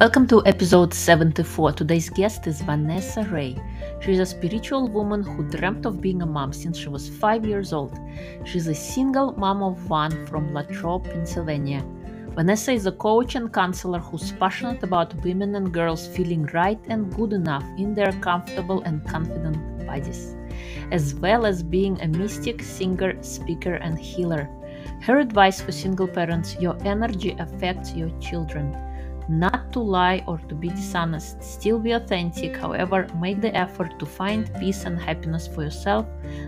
[0.00, 1.72] Welcome to episode 74.
[1.72, 3.56] Today's guest is Vanessa Ray.
[3.98, 7.72] She's a spiritual woman who dreamt of being a mom since she was five years
[7.72, 7.98] old.
[8.44, 11.84] She's a single mom of one from Latrobe, Pennsylvania.
[12.36, 17.12] Vanessa is a coach and counselor who's passionate about women and girls feeling right and
[17.16, 20.36] good enough in their comfortable and confident bodies,
[20.92, 24.48] as well as being a mystic, singer, speaker, and healer.
[25.02, 28.76] Her advice for single parents your energy affects your children
[29.28, 31.42] not to lie or to be dishonest.
[31.42, 36.06] Still be authentic, however, make the effort to find peace and happiness for yourself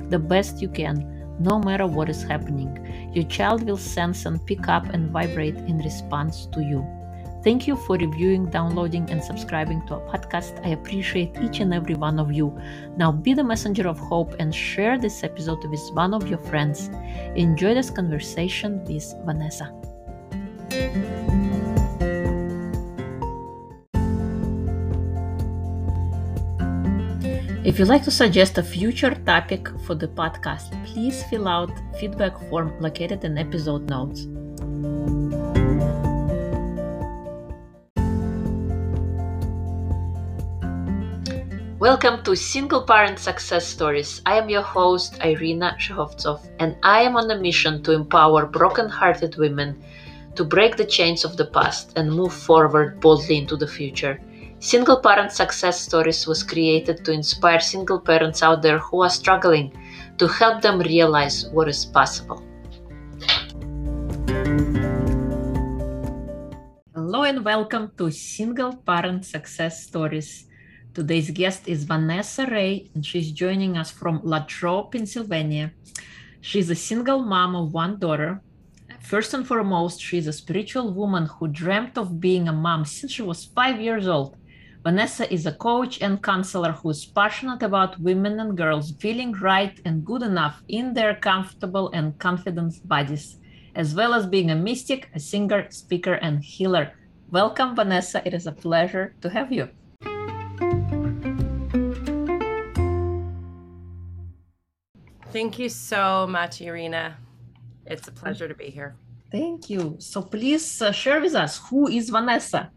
[0.09, 2.71] the best you can, no matter what is happening.
[3.15, 6.87] Your child will sense and pick up and vibrate in response to you.
[7.43, 10.65] Thank you for reviewing, downloading, and subscribing to our podcast.
[10.65, 12.59] I appreciate each and every one of you.
[12.99, 16.91] Now be the messenger of hope and share this episode with one of your friends.
[17.37, 19.73] Enjoy this conversation with Vanessa.
[27.71, 32.37] If you'd like to suggest a future topic for the podcast, please fill out feedback
[32.51, 34.27] form located in episode notes.
[41.79, 44.21] Welcome to Single Parent Success Stories.
[44.27, 49.37] I am your host, Irina Shekhovtsov, and I am on a mission to empower broken-hearted
[49.37, 49.81] women
[50.35, 54.21] to break the chains of the past and move forward boldly into the future.
[54.63, 59.73] Single Parent Success Stories was created to inspire single parents out there who are struggling
[60.19, 62.45] to help them realize what is possible.
[66.95, 70.45] Hello and welcome to Single Parent Success Stories.
[70.93, 75.73] Today's guest is Vanessa Ray, and she's joining us from Latrobe, Pennsylvania.
[76.43, 78.43] She's a single mom of one daughter.
[79.01, 83.23] First and foremost, she's a spiritual woman who dreamt of being a mom since she
[83.23, 84.37] was five years old.
[84.83, 89.79] Vanessa is a coach and counselor who is passionate about women and girls feeling right
[89.85, 93.37] and good enough in their comfortable and confident bodies,
[93.75, 96.95] as well as being a mystic, a singer, speaker, and healer.
[97.31, 98.27] Welcome, Vanessa.
[98.27, 99.69] It is a pleasure to have you.
[105.31, 107.19] Thank you so much, Irina.
[107.85, 108.97] It's a pleasure to be here.
[109.31, 109.97] Thank you.
[109.99, 112.71] So please uh, share with us who is Vanessa?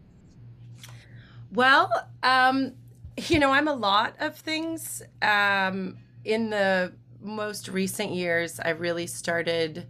[1.54, 2.72] Well, um,
[3.16, 5.02] you know, I'm a lot of things.
[5.22, 9.86] Um, in the most recent years, I really started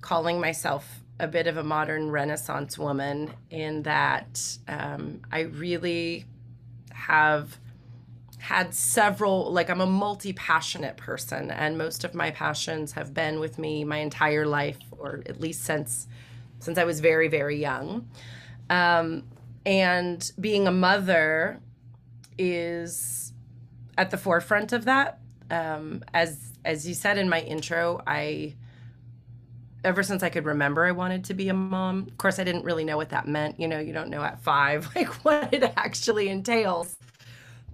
[0.00, 6.24] calling myself a bit of a modern Renaissance woman in that um, I really
[6.92, 7.58] have
[8.38, 13.38] had several, like, I'm a multi passionate person, and most of my passions have been
[13.38, 16.08] with me my entire life, or at least since
[16.60, 18.08] since I was very, very young.
[18.68, 19.22] Um,
[19.68, 21.60] and being a mother
[22.38, 23.34] is
[23.98, 25.18] at the forefront of that.
[25.50, 28.54] Um, as as you said in my intro i
[29.82, 32.06] ever since i could remember i wanted to be a mom.
[32.08, 33.60] Of course i didn't really know what that meant.
[33.60, 36.96] You know you don't know at five like what it actually entails.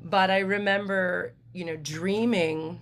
[0.02, 2.80] But i remember you know dreaming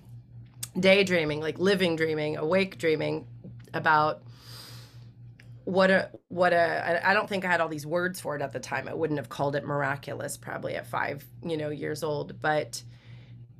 [0.80, 3.26] daydreaming like living dreaming awake dreaming
[3.74, 4.22] about
[5.64, 8.52] what a what a I don't think I had all these words for it at
[8.52, 8.88] the time.
[8.88, 12.82] I wouldn't have called it miraculous probably at 5, you know, years old, but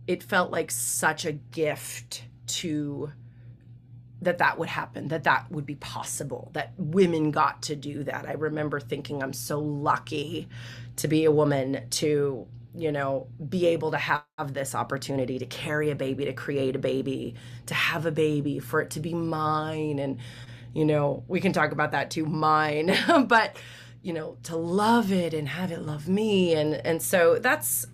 [0.07, 3.13] it felt like such a gift to
[4.23, 8.27] that that would happen, that that would be possible, that women got to do that.
[8.29, 10.49] I remember thinking I'm so lucky
[10.97, 15.91] to be a woman to you know, be able to have this opportunity to carry
[15.91, 17.35] a baby, to create a baby,
[17.67, 20.19] to have a baby, for it to be mine and
[20.75, 22.95] you know, we can talk about that too, mine,
[23.27, 23.57] but
[24.03, 27.87] you know, to love it and have it love me and and so that's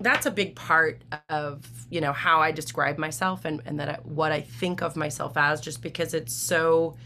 [0.00, 3.94] that's a big part of you know how I describe myself and and that I,
[4.04, 6.96] what I think of myself as just because it's so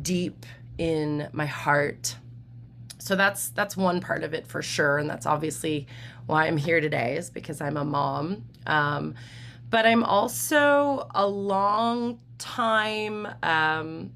[0.00, 0.46] deep
[0.78, 2.16] in my heart.
[2.98, 5.88] So that's that's one part of it for sure and that's obviously
[6.26, 8.44] why I'm here today is because I'm a mom.
[8.66, 9.14] Um,
[9.70, 14.12] but I'm also a long time um,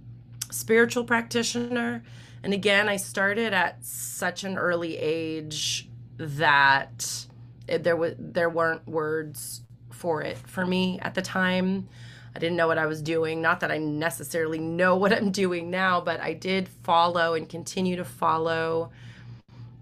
[0.52, 2.02] spiritual practitioner.
[2.42, 5.88] And again, I started at such an early age
[6.18, 7.26] that
[7.68, 11.88] it, there was there weren't words for it for me at the time.
[12.34, 13.42] I didn't know what I was doing.
[13.42, 17.96] Not that I necessarily know what I'm doing now, but I did follow and continue
[17.96, 18.90] to follow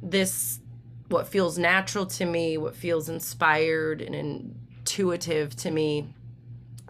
[0.03, 0.61] this
[1.09, 6.15] what feels natural to me, what feels inspired and intuitive to me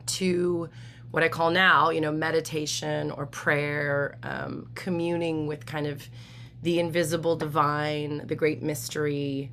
[0.06, 0.68] to
[1.10, 6.08] what I call now, you know, meditation or prayer, um, communing with kind of
[6.62, 9.50] the invisible divine, the great mystery,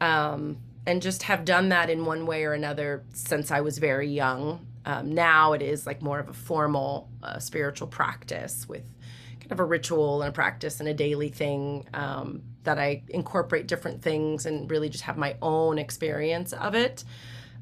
[0.00, 4.08] um, and just have done that in one way or another since I was very
[4.08, 4.66] young.
[4.84, 8.84] Um, now it is like more of a formal uh, spiritual practice with
[9.40, 13.66] kind of a ritual and a practice and a daily thing um, that I incorporate
[13.66, 17.02] different things and really just have my own experience of it.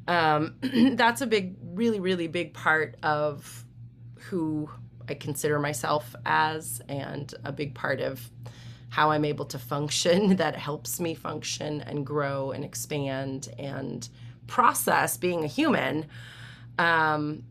[0.07, 0.57] Um,
[0.97, 3.65] that's a big, really, really big part of
[4.19, 4.71] who
[5.09, 8.31] I consider myself as, and a big part of
[8.91, 14.09] how I'm able to function that helps me function and grow and expand and
[14.47, 16.07] process being a human
[16.79, 17.43] um,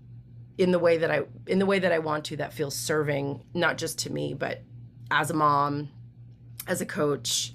[0.58, 3.44] in the way that I in the way that I want to that feels serving
[3.54, 4.62] not just to me but
[5.12, 5.90] as a mom,
[6.68, 7.54] as a coach,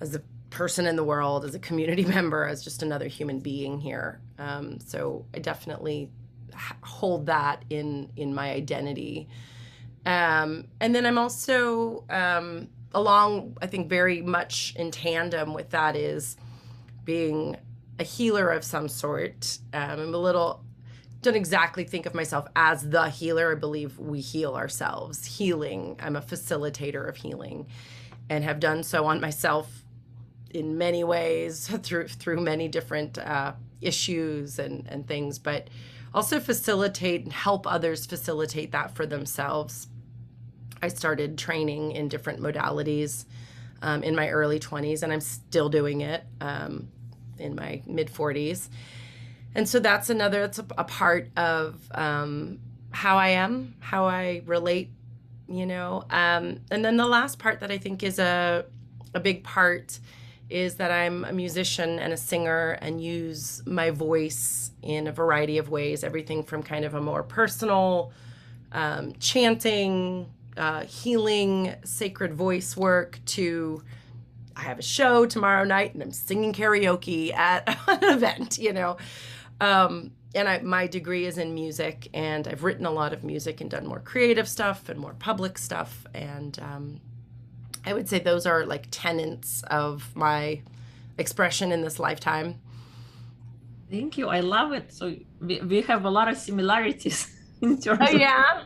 [0.00, 3.80] as a person in the world, as a community member, as just another human being
[3.80, 4.20] here.
[4.38, 6.10] Um, so I definitely
[6.82, 9.28] hold that in in my identity.
[10.04, 15.96] Um, and then I'm also um, along, I think, very much in tandem with that
[15.96, 16.36] is
[17.04, 17.56] being
[17.98, 19.58] a healer of some sort.
[19.72, 20.64] Um, I'm a little
[21.22, 23.52] don't exactly think of myself as the healer.
[23.52, 25.24] I believe we heal ourselves.
[25.24, 25.96] Healing.
[26.00, 27.68] I'm a facilitator of healing,
[28.28, 29.81] and have done so on myself
[30.52, 35.68] in many ways through through many different uh, issues and and things, but
[36.14, 39.88] also facilitate and help others facilitate that for themselves.
[40.82, 43.24] I started training in different modalities
[43.82, 46.88] um, in my early 20s, and I'm still doing it um,
[47.38, 48.68] in my mid 40s.
[49.54, 52.58] And so that's another, that's a, a part of um,
[52.90, 54.90] how I am, how I relate,
[55.48, 56.04] you know.
[56.10, 58.64] Um, and then the last part that I think is a,
[59.14, 59.98] a big part
[60.52, 65.58] is that I'm a musician and a singer and use my voice in a variety
[65.58, 68.12] of ways everything from kind of a more personal
[68.72, 73.82] um, chanting, uh, healing, sacred voice work to
[74.54, 78.98] I have a show tomorrow night and I'm singing karaoke at an event, you know.
[79.60, 83.60] Um, and I, my degree is in music, and I've written a lot of music
[83.60, 86.06] and done more creative stuff and more public stuff.
[86.14, 87.00] And um,
[87.84, 90.62] I would say those are like tenets of my
[91.18, 92.60] expression in this lifetime.
[93.90, 94.28] Thank you.
[94.28, 94.92] I love it.
[94.92, 97.28] So we, we have a lot of similarities
[97.60, 98.64] in terms oh, yeah.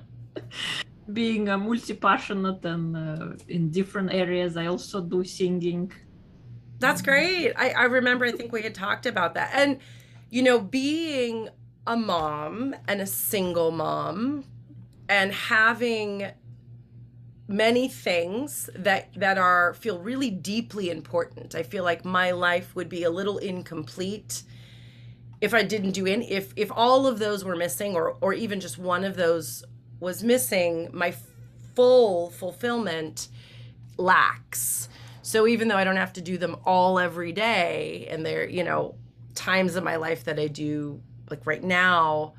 [1.13, 4.57] being a multi-passionate and uh, in different areas.
[4.57, 5.93] I also do singing.
[6.79, 7.55] That's great.
[7.57, 9.51] I, I remember, I think we had talked about that.
[9.55, 9.79] And,
[10.31, 11.49] you know, being
[11.87, 14.45] a mom and a single mom
[15.09, 16.31] and having
[17.49, 21.55] many things that that are feel really deeply important.
[21.55, 24.43] I feel like my life would be a little incomplete
[25.41, 28.61] if I didn't do any if if all of those were missing or or even
[28.61, 29.65] just one of those
[30.01, 31.15] was missing, my
[31.75, 33.29] full fulfillment
[33.97, 34.89] lacks.
[35.23, 38.63] So even though I don't have to do them all every day and there, you
[38.63, 38.95] know,
[39.35, 41.01] times in my life that I do
[41.31, 42.35] like right now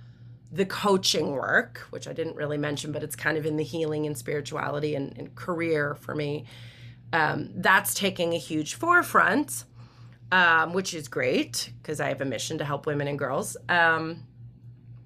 [0.51, 4.05] the coaching work, which I didn't really mention, but it's kind of in the healing
[4.05, 6.45] and spirituality and, and career for me.
[7.13, 9.65] Um, that's taking a huge forefront,
[10.31, 14.23] um, which is great because I have a mission to help women and girls um,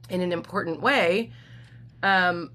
[0.09, 1.31] in an important way.
[2.03, 2.51] Um,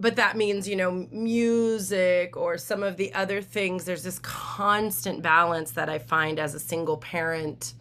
[0.00, 5.22] but that means, you know, music or some of the other things, there's this constant
[5.22, 7.74] balance that I find as a single parent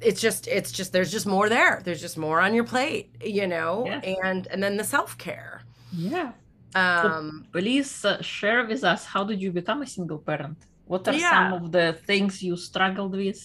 [0.00, 1.80] it's just it's just there's just more there.
[1.84, 3.84] There's just more on your plate you know?
[3.86, 4.16] Yes.
[4.24, 5.62] and and then the self-care.
[5.92, 6.32] Yeah.
[6.74, 10.58] Um so please uh, share with us how did you become a single parent?
[10.86, 11.30] What are yeah.
[11.30, 13.40] some of the things you struggled with?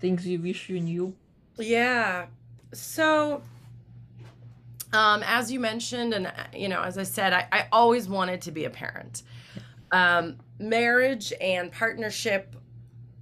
[0.00, 1.14] Things you wish you knew?
[1.58, 2.26] Yeah.
[2.72, 3.42] So
[4.92, 8.40] um as you mentioned and uh, you know as i said i, I always wanted
[8.42, 9.22] to be a parent.
[9.92, 12.56] Um marriage and partnership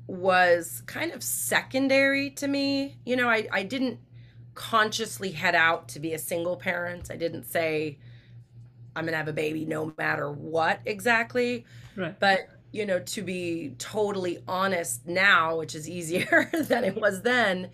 [0.07, 2.97] was kind of secondary to me.
[3.05, 3.99] You know, I, I didn't
[4.55, 7.11] consciously head out to be a single parent.
[7.11, 7.99] I didn't say,
[8.95, 11.65] I'm going to have a baby no matter what exactly.
[11.97, 12.19] Right.
[12.19, 17.71] But, you know, to be totally honest now, which is easier than it was then,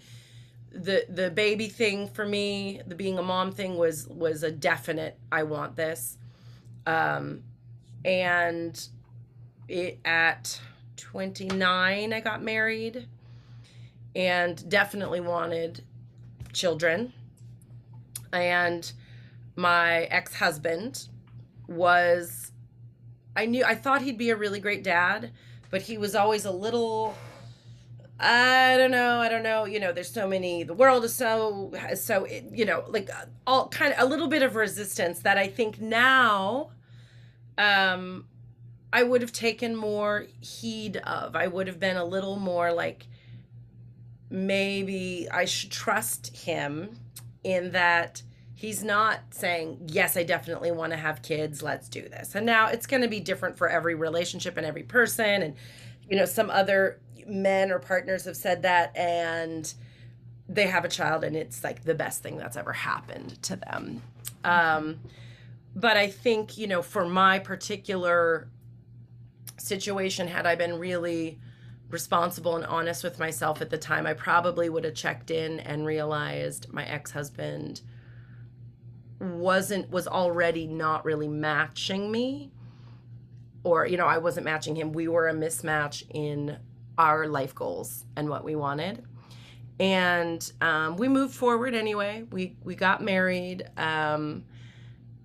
[0.73, 5.19] the the baby thing for me, the being a mom thing was was a definite
[5.33, 6.17] I want this.
[6.87, 7.43] Um
[8.05, 8.81] and
[9.69, 10.61] it at
[11.01, 13.09] 29, I got married
[14.15, 15.83] and definitely wanted
[16.53, 17.13] children.
[18.33, 18.91] And
[19.57, 21.09] my ex husband
[21.67, 22.53] was,
[23.35, 25.33] I knew, I thought he'd be a really great dad,
[25.71, 27.15] but he was always a little,
[28.19, 29.65] I don't know, I don't know.
[29.65, 33.11] You know, there's so many, the world is so, so, you know, like
[33.47, 36.71] all kind of a little bit of resistance that I think now,
[37.59, 38.27] um,
[38.93, 41.37] I would have taken more heed of.
[41.37, 43.07] I would have been a little more like
[44.31, 46.97] maybe I should trust him
[47.43, 48.23] in that
[48.55, 51.63] he's not saying, Yes, I definitely want to have kids.
[51.63, 52.35] Let's do this.
[52.35, 55.43] And now it's going to be different for every relationship and every person.
[55.43, 55.55] And,
[56.09, 59.73] you know, some other men or partners have said that and
[60.49, 64.03] they have a child and it's like the best thing that's ever happened to them.
[64.43, 65.01] Um,
[65.77, 68.49] but I think, you know, for my particular
[69.61, 71.39] situation, had I been really
[71.91, 75.87] responsible and honest with myself at the time, I probably would have checked in and
[75.87, 77.83] realized my ex husband
[79.19, 82.53] wasn't was already not really matching me.
[83.63, 84.93] Or you know i wasn't matching him.
[84.93, 86.59] We were a mismatch in
[86.97, 89.05] our life goals and what we wanted.
[89.79, 92.25] And um, we moved forward anyway.
[92.31, 94.45] We we got married um,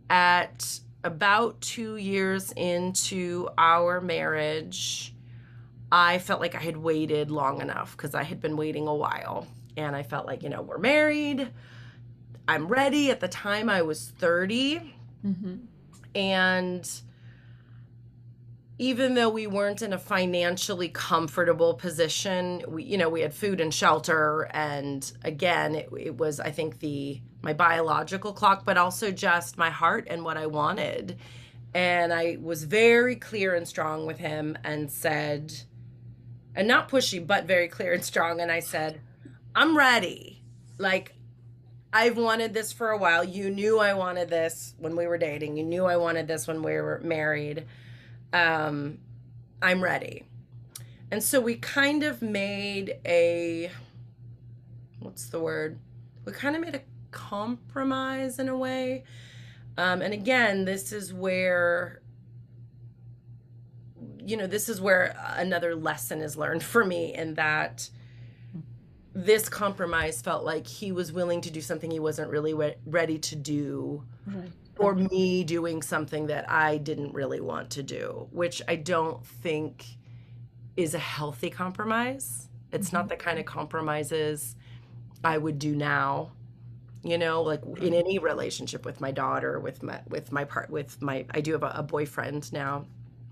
[0.09, 5.13] at about two years into our marriage
[5.91, 9.47] i felt like i had waited long enough because i had been waiting a while
[9.77, 11.49] and i felt like you know we're married
[12.47, 13.11] I'm ready.
[13.11, 14.93] At the time, I was 30.
[15.25, 15.55] Mm-hmm.
[16.13, 17.01] And
[18.77, 23.59] even though we weren't in a financially comfortable position, we, you know, we had food
[23.61, 24.49] and shelter.
[24.51, 29.69] And again, it, it was, I think, the, my biological clock, but also just my
[29.69, 31.17] heart and what I wanted.
[31.75, 35.53] And I was very clear and strong with him and said,
[36.55, 38.41] and not pushy, but very clear and strong.
[38.41, 38.99] And I said,
[39.53, 40.41] I'm ready.
[40.79, 41.13] Like,
[41.93, 43.23] I've wanted this for a while.
[43.23, 45.55] You knew I wanted this when we were dating.
[45.55, 47.65] You knew I wanted this when we were married.
[48.33, 48.97] Um,
[49.61, 50.23] I'm ready.
[51.11, 53.69] And so we kind of made a
[54.99, 55.77] what's the word?
[56.25, 56.81] We kind of made a
[57.15, 59.05] compromise in a way.
[59.77, 62.01] Um, and again, this is where
[64.25, 67.87] you know, this is where another lesson is learned for me in that
[69.13, 73.19] this compromise felt like he was willing to do something he wasn't really re- ready
[73.19, 74.49] to do right.
[74.79, 79.85] or me doing something that I didn't really want to do, which I don't think
[80.75, 82.49] is a healthy compromise.
[82.71, 82.97] It's mm-hmm.
[82.97, 84.55] not the kind of compromises
[85.23, 86.31] I would do now.
[87.05, 90.99] You know, like in any relationship with my daughter, with my with my part with
[91.03, 92.87] my I do have a, a boyfriend now.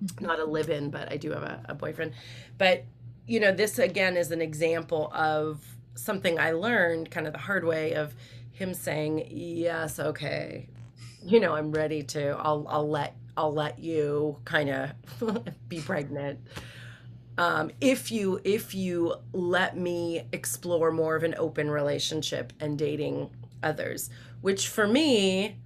[0.05, 0.25] Mm-hmm.
[0.25, 2.13] Not a live-in, but I do have a, a boyfriend.
[2.59, 2.85] But
[3.25, 5.65] you know, this again is an example of
[5.95, 8.13] something I learned kind of the hard way of
[8.51, 10.69] him saying, "Yes, okay.
[11.23, 12.37] You know, I'm ready to.
[12.37, 14.91] I'll I'll let I'll let you kind of
[15.67, 16.41] be pregnant."
[17.39, 23.31] Um, if you if you let me explore more of an open relationship and dating
[23.63, 24.09] others,
[24.41, 25.57] which for me,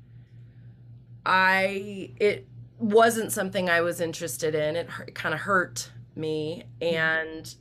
[1.26, 2.48] I it
[2.80, 4.76] wasn't something I was interested in.
[4.76, 7.54] It, it kind of hurt me, and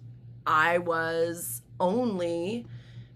[0.47, 2.67] I was only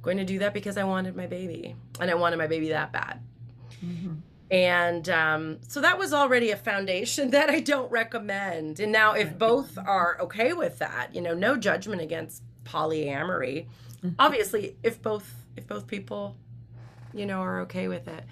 [0.02, 2.92] going to do that because I wanted my baby and I wanted my baby that
[2.92, 3.20] bad.
[3.84, 4.14] Mm-hmm.
[4.50, 8.80] And um, so that was already a foundation that I don't recommend.
[8.80, 13.66] And now, if both are okay with that, you know, no judgment against polyamory.
[13.98, 14.10] Mm-hmm.
[14.18, 16.36] Obviously, if both if both people,
[17.12, 18.24] you know, are okay with it.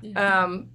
[0.00, 0.42] Yeah.
[0.42, 0.70] Um,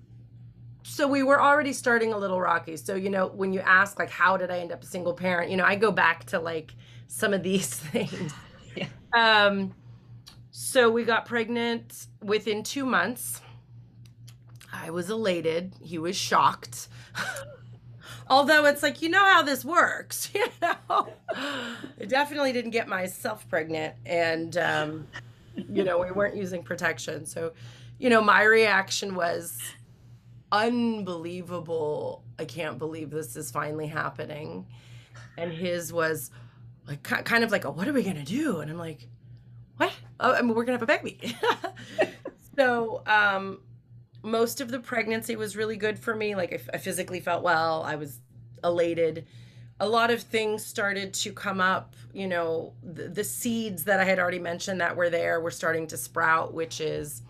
[0.83, 2.77] so we were already starting a little rocky.
[2.77, 5.51] So you know, when you ask like, how did I end up a single parent?
[5.51, 6.73] You know, I go back to like
[7.07, 8.33] some of these things.
[8.75, 8.87] Yeah.
[9.13, 9.73] Um,
[10.51, 13.41] so we got pregnant within two months.
[14.73, 15.75] I was elated.
[15.81, 16.87] He was shocked.
[18.29, 21.07] Although it's like, you know how this works, you know?
[21.29, 23.95] I definitely didn't get myself pregnant.
[24.05, 25.07] And, um,
[25.71, 27.25] you know, we weren't using protection.
[27.25, 27.53] So,
[27.99, 29.59] you know, my reaction was
[30.51, 32.23] unbelievable.
[32.39, 34.67] I can't believe this is finally happening.
[35.37, 36.31] And his was,
[36.87, 38.59] like kind of like, a, what are we gonna do?
[38.59, 39.07] And I'm like,
[39.77, 39.93] what?
[40.19, 41.35] Oh, I mean, we're gonna have a baby.
[42.57, 43.59] so, um,
[44.23, 46.35] most of the pregnancy was really good for me.
[46.35, 47.83] Like, I, I physically felt well.
[47.83, 48.19] I was
[48.63, 49.27] elated.
[49.79, 51.95] A lot of things started to come up.
[52.13, 55.87] You know, the, the seeds that I had already mentioned that were there were starting
[55.87, 57.21] to sprout, which is,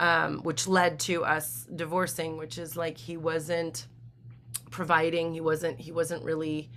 [0.00, 2.36] um, which led to us divorcing.
[2.38, 3.86] Which is like he wasn't
[4.70, 5.34] providing.
[5.34, 5.78] He wasn't.
[5.78, 6.70] He wasn't really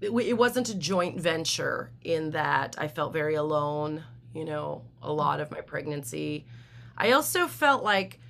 [0.00, 5.12] it, it wasn't a joint venture in that I felt very alone, you know, a
[5.12, 6.46] lot of my pregnancy.
[6.96, 8.20] I also felt like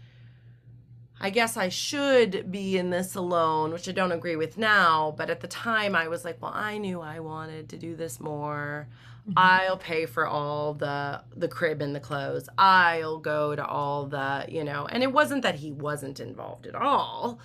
[1.21, 5.15] I guess I should be in this alone, which I don't agree with now.
[5.17, 8.21] But at the time, I was like, well, I knew I wanted to do this
[8.21, 8.89] more.
[9.23, 9.33] Mm-hmm.
[9.37, 12.49] I'll pay for all the the crib and the clothes.
[12.59, 14.87] I'll go to all the, you know.
[14.87, 17.41] And it wasn't that he wasn't involved at all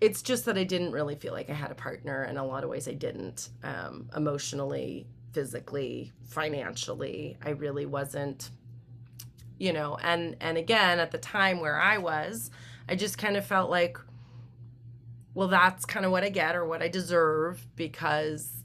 [0.00, 2.24] it's just that I didn't really feel like I had a partner.
[2.24, 3.50] In a lot of ways, I didn't.
[3.62, 8.50] Um, emotionally, physically, financially, I really wasn't.
[9.58, 12.50] You know, and and again, at the time where I was,
[12.88, 13.98] I just kind of felt like,
[15.34, 18.62] well, that's kind of what I get or what I deserve because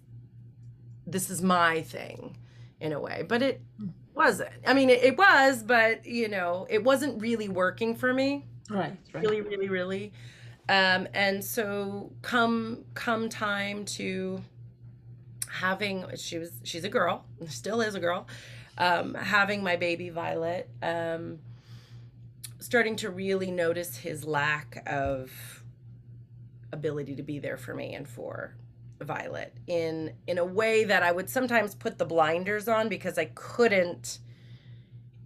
[1.07, 2.37] this is my thing,
[2.79, 3.25] in a way.
[3.27, 3.61] But it
[4.13, 4.51] wasn't.
[4.65, 8.45] I mean, it, it was, but you know, it wasn't really working for me.
[8.69, 8.95] Right.
[9.13, 9.23] Right.
[9.23, 10.13] Really, really, really.
[10.69, 14.41] Um, and so come come time to
[15.49, 18.27] having she was she's a girl still is a girl
[18.77, 21.39] um, having my baby violet um,
[22.59, 25.63] starting to really notice his lack of
[26.71, 28.55] ability to be there for me and for
[28.99, 33.25] violet in in a way that i would sometimes put the blinders on because i
[33.35, 34.19] couldn't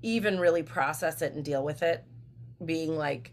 [0.01, 2.04] even really process it and deal with it.
[2.63, 3.32] Being like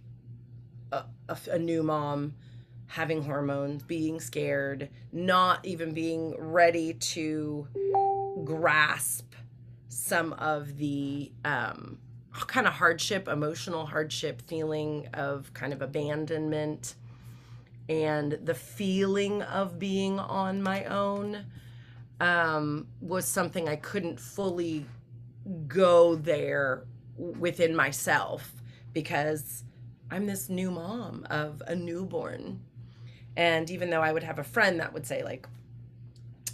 [0.92, 2.35] a, a, a new mom
[2.87, 7.66] having hormones being scared not even being ready to
[8.44, 9.33] grasp
[9.94, 11.98] some of the um,
[12.32, 16.94] kind of hardship emotional hardship feeling of kind of abandonment
[17.88, 21.44] and the feeling of being on my own
[22.20, 24.86] um, was something i couldn't fully
[25.68, 26.84] go there
[27.16, 28.52] within myself
[28.92, 29.64] because
[30.10, 32.60] I'm this new mom of a newborn.
[33.36, 35.48] And even though I would have a friend that would say, like,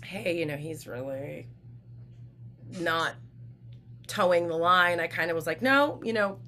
[0.03, 1.47] hey, you know, he's really
[2.79, 3.15] not
[4.11, 6.39] toeing the line, I kind of was like, no, you know,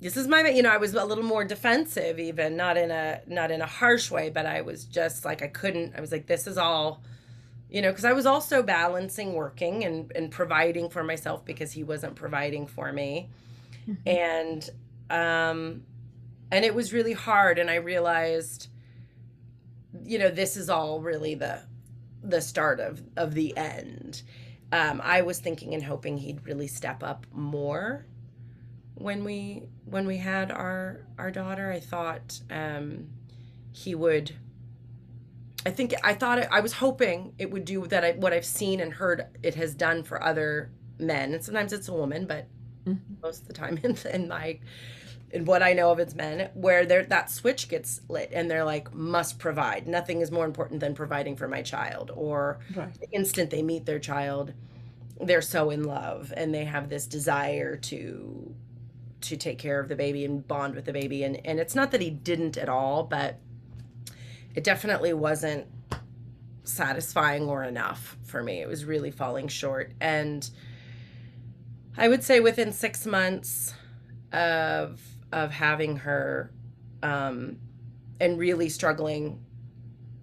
[0.00, 3.20] this is my you know i was a little more defensive even not in a
[3.26, 6.26] not in a harsh way but i was just like i couldn't i was like
[6.26, 7.02] this is all
[7.68, 11.84] you know because i was also balancing working and and providing for myself because he
[11.84, 13.28] wasn't providing for me
[13.86, 14.08] mm-hmm.
[14.08, 14.70] and
[15.10, 15.82] um,
[16.50, 17.58] and it was really hard.
[17.58, 18.68] And I realized,
[20.04, 21.62] you know, this is all really the
[22.22, 24.22] the start of of the end.
[24.72, 28.06] Um, I was thinking and hoping he'd really step up more
[28.94, 31.72] when we when we had our our daughter.
[31.72, 33.08] I thought um,
[33.72, 34.34] he would.
[35.66, 38.04] I think I thought it, I was hoping it would do that.
[38.04, 41.88] I, what I've seen and heard it has done for other men, and sometimes it's
[41.88, 42.46] a woman, but
[42.86, 43.14] mm-hmm.
[43.22, 44.60] most of the time in, in my
[45.32, 48.64] in what I know of it's men, where there that switch gets lit and they're
[48.64, 49.86] like, must provide.
[49.86, 52.10] Nothing is more important than providing for my child.
[52.14, 52.92] Or right.
[53.00, 54.52] the instant they meet their child,
[55.20, 58.54] they're so in love and they have this desire to
[59.20, 61.22] to take care of the baby and bond with the baby.
[61.22, 63.38] And and it's not that he didn't at all, but
[64.54, 65.66] it definitely wasn't
[66.64, 68.60] satisfying or enough for me.
[68.60, 69.92] It was really falling short.
[70.00, 70.48] And
[71.96, 73.74] I would say within six months
[74.32, 75.00] of
[75.32, 76.52] of having her
[77.02, 77.58] um,
[78.20, 79.44] and really struggling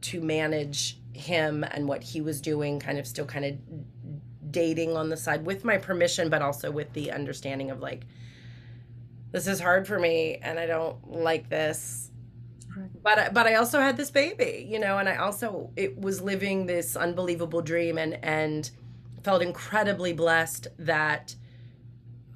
[0.02, 5.10] to manage him and what he was doing, kind of still kind of dating on
[5.10, 8.04] the side with my permission, but also with the understanding of like,
[9.32, 12.12] this is hard for me and I don't like this.
[13.02, 16.68] But but I also had this baby, you know, and I also it was living
[16.68, 18.70] this unbelievable dream and and
[19.24, 21.36] felt incredibly blessed that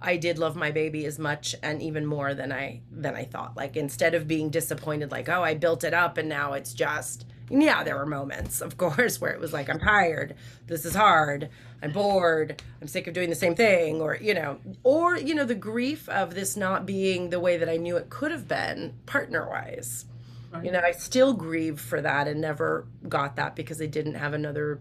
[0.01, 3.55] I did love my baby as much and even more than I than I thought.
[3.55, 7.25] Like instead of being disappointed like, "Oh, I built it up and now it's just"
[7.49, 10.35] yeah, there were moments, of course, where it was like, "I'm tired.
[10.67, 11.49] This is hard.
[11.83, 12.61] I'm bored.
[12.81, 16.07] I'm sick of doing the same thing," or, you know, or, you know, the grief
[16.09, 20.05] of this not being the way that I knew it could have been partner-wise.
[20.51, 20.65] Right.
[20.65, 24.33] You know, I still grieve for that and never got that because I didn't have
[24.33, 24.79] another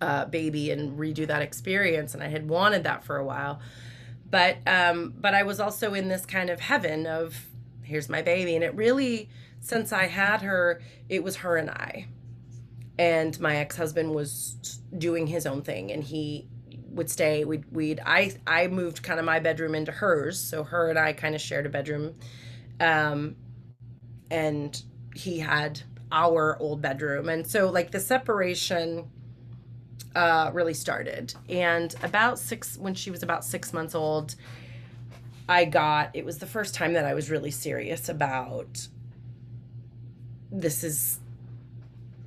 [0.00, 3.60] uh, baby and redo that experience and I had wanted that for a while
[4.30, 7.46] but um but i was also in this kind of heaven of
[7.90, 8.54] here's my baby.
[8.54, 9.28] And it really
[9.60, 12.06] since i had her it was her and i.
[12.98, 15.90] And my ex-husband was doing his own thing.
[15.90, 16.48] And he
[16.90, 20.38] would stay we'd we'd i i moved kind of my bedroom into hers.
[20.38, 22.14] So her and i kind of shared a bedroom.
[22.78, 23.36] Um
[24.30, 24.80] and
[25.14, 27.28] he had our old bedroom.
[27.28, 29.10] And so like the separation
[30.14, 31.34] uh, really started.
[31.48, 34.34] And about six, when she was about six months old,
[35.48, 38.88] I got, it was the first time that I was really serious about
[40.50, 41.18] this is,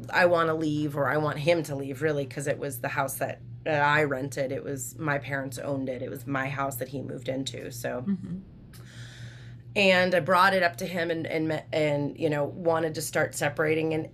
[0.10, 2.90] I want to leave or I want him to leave, really, because it was the
[2.90, 4.52] house that, that I rented.
[4.52, 7.72] It was my parents owned it, it was my house that he moved into.
[7.72, 8.04] So.
[8.08, 8.38] Mm-hmm
[9.76, 13.36] and I brought it up to him and and and you know wanted to start
[13.36, 14.10] separating and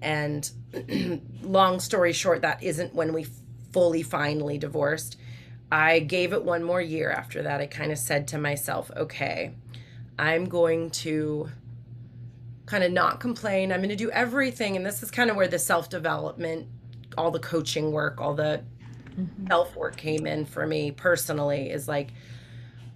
[0.71, 3.27] and long story short that isn't when we
[3.71, 5.17] fully finally divorced.
[5.71, 7.62] I gave it one more year after that.
[7.62, 9.53] I kind of said to myself, okay,
[10.17, 11.49] I'm going to
[12.65, 13.71] kind of not complain.
[13.71, 14.75] I'm going to do everything.
[14.75, 16.67] And this is kind of where the self development,
[17.17, 18.63] all the coaching work, all the
[19.17, 19.47] mm-hmm.
[19.47, 22.12] self work came in for me personally is like,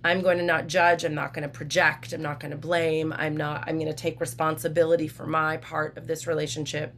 [0.03, 1.05] I'm going to not judge.
[1.05, 2.11] I'm not going to project.
[2.11, 3.13] I'm not going to blame.
[3.13, 6.93] I'm not, I'm going to take responsibility for my part of this relationship.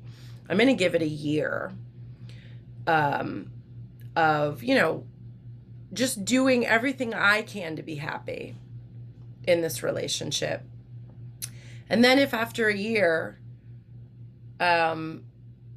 [0.50, 1.72] I'm going to give it a year
[2.88, 3.52] um,
[4.16, 5.06] of, you know,
[5.94, 8.56] just doing everything I can to be happy
[9.48, 10.64] in this relationship.
[11.90, 13.40] And then if after a year,
[14.60, 15.24] um,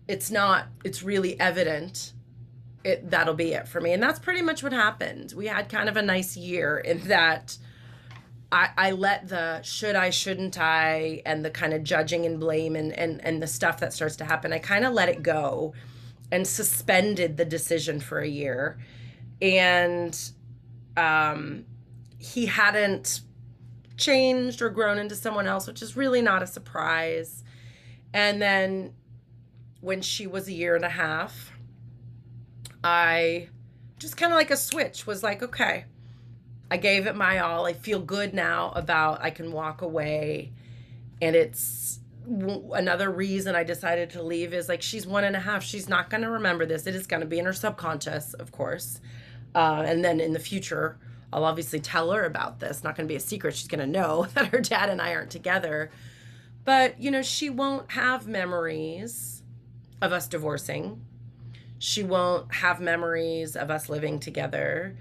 [0.07, 2.13] it's not, it's really evident
[2.85, 3.93] it that'll be it for me.
[3.93, 5.35] And that's pretty much what happened.
[5.37, 7.59] We had kind of a nice year in that
[8.51, 12.77] I, I let the should I, shouldn't I, and the kind of judging and blame
[12.77, 15.75] and, and, and the stuff that starts to happen, I kind of let it go
[16.31, 18.79] and suspended the decision for a year.
[19.41, 20.19] And
[20.97, 21.65] um,
[22.19, 23.21] he hadn't
[23.97, 27.43] changed or grown into someone else, which is really not a surprise.
[28.13, 28.95] And then
[29.81, 31.53] when she was a year and a half,
[32.83, 33.49] I
[33.99, 35.85] just kind of like a switch was like, okay,
[36.71, 37.67] I gave it my all.
[37.67, 40.53] I feel good now about I can walk away.
[41.21, 42.01] And it's
[42.73, 45.63] another reason I decided to leave is like she's one and a half.
[45.63, 46.87] She's not going to remember this.
[46.87, 49.01] It is going to be in her subconscious, of course.
[49.55, 50.99] Uh, and then in the future,
[51.33, 52.85] I'll obviously tell her about this.
[52.85, 53.57] Not going to be a secret.
[53.57, 55.91] She's going to know that her dad and I aren't together.
[56.65, 59.43] But, you know, she won't have memories
[60.03, 61.05] of us divorcing
[61.79, 64.97] she won't have memories of us living together.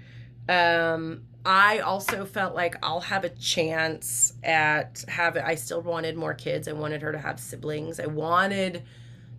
[0.48, 6.34] Um, I also felt like I'll have a chance at having, I still wanted more
[6.34, 6.68] kids.
[6.68, 8.00] I wanted her to have siblings.
[8.00, 8.82] I wanted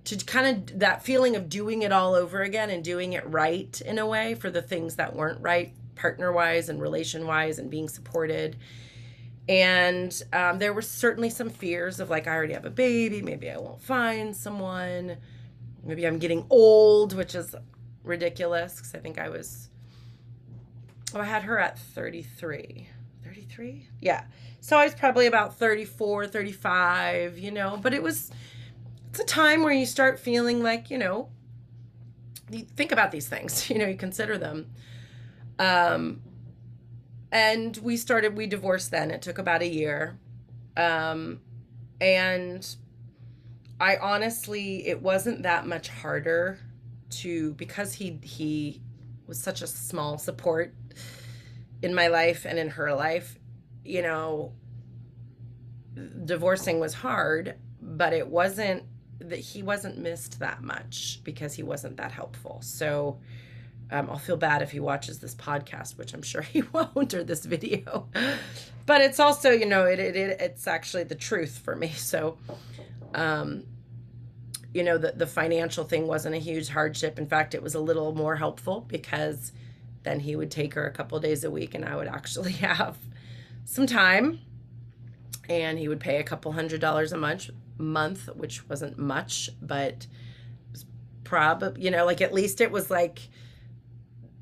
[0.05, 3.79] to kind of that feeling of doing it all over again and doing it right
[3.81, 7.69] in a way for the things that weren't right, partner wise and relation wise, and
[7.69, 8.55] being supported.
[9.47, 13.51] And um, there were certainly some fears of like, I already have a baby, maybe
[13.51, 15.17] I won't find someone
[15.83, 17.55] maybe I'm getting old, which is
[18.03, 19.68] ridiculous because I think I was,
[21.15, 22.89] oh, I had her at 33.
[23.23, 23.87] 33?
[24.01, 24.23] Yeah.
[24.61, 28.31] So I was probably about 34, 35, you know, but it was,
[29.09, 31.29] it's a time where you start feeling like, you know,
[32.51, 34.67] you think about these things, you know, you consider them.
[35.57, 36.21] Um,
[37.31, 39.11] and we started, we divorced then.
[39.11, 40.17] It took about a year.
[40.75, 41.41] Um,
[42.01, 42.65] and
[43.79, 46.59] I honestly, it wasn't that much harder
[47.09, 48.81] to because he he
[49.25, 50.73] was such a small support
[51.81, 53.37] in my life and in her life.
[53.83, 54.53] You know,
[56.25, 58.83] divorcing was hard, but it wasn't
[59.19, 62.59] that he wasn't missed that much because he wasn't that helpful.
[62.61, 63.19] So
[63.91, 67.23] um, I'll feel bad if he watches this podcast, which I'm sure he won't, or
[67.23, 68.07] this video.
[68.85, 71.89] But it's also, you know, it, it, it it's actually the truth for me.
[71.89, 72.37] So
[73.13, 73.63] um,
[74.73, 77.17] you know, the, the financial thing wasn't a huge hardship.
[77.17, 79.51] In fact, it was a little more helpful because
[80.03, 82.97] then he would take her a couple days a week and I would actually have
[83.65, 84.39] some time.
[85.47, 90.05] And he would pay a couple hundred dollars a month, month, which wasn't much, but
[91.23, 93.29] probably, you know, like at least it was like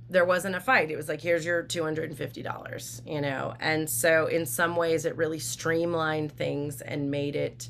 [0.10, 0.90] there wasn't a fight.
[0.90, 3.54] It was like, here's your $250, you know?
[3.60, 7.70] And so in some ways, it really streamlined things and made it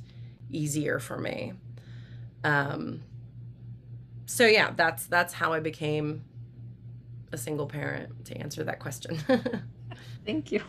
[0.52, 1.54] easier for me.
[2.44, 3.02] Um,
[4.26, 6.24] so yeah, that's that's how I became
[7.32, 8.26] a single parent.
[8.26, 9.18] To answer that question.
[10.26, 10.62] Thank you.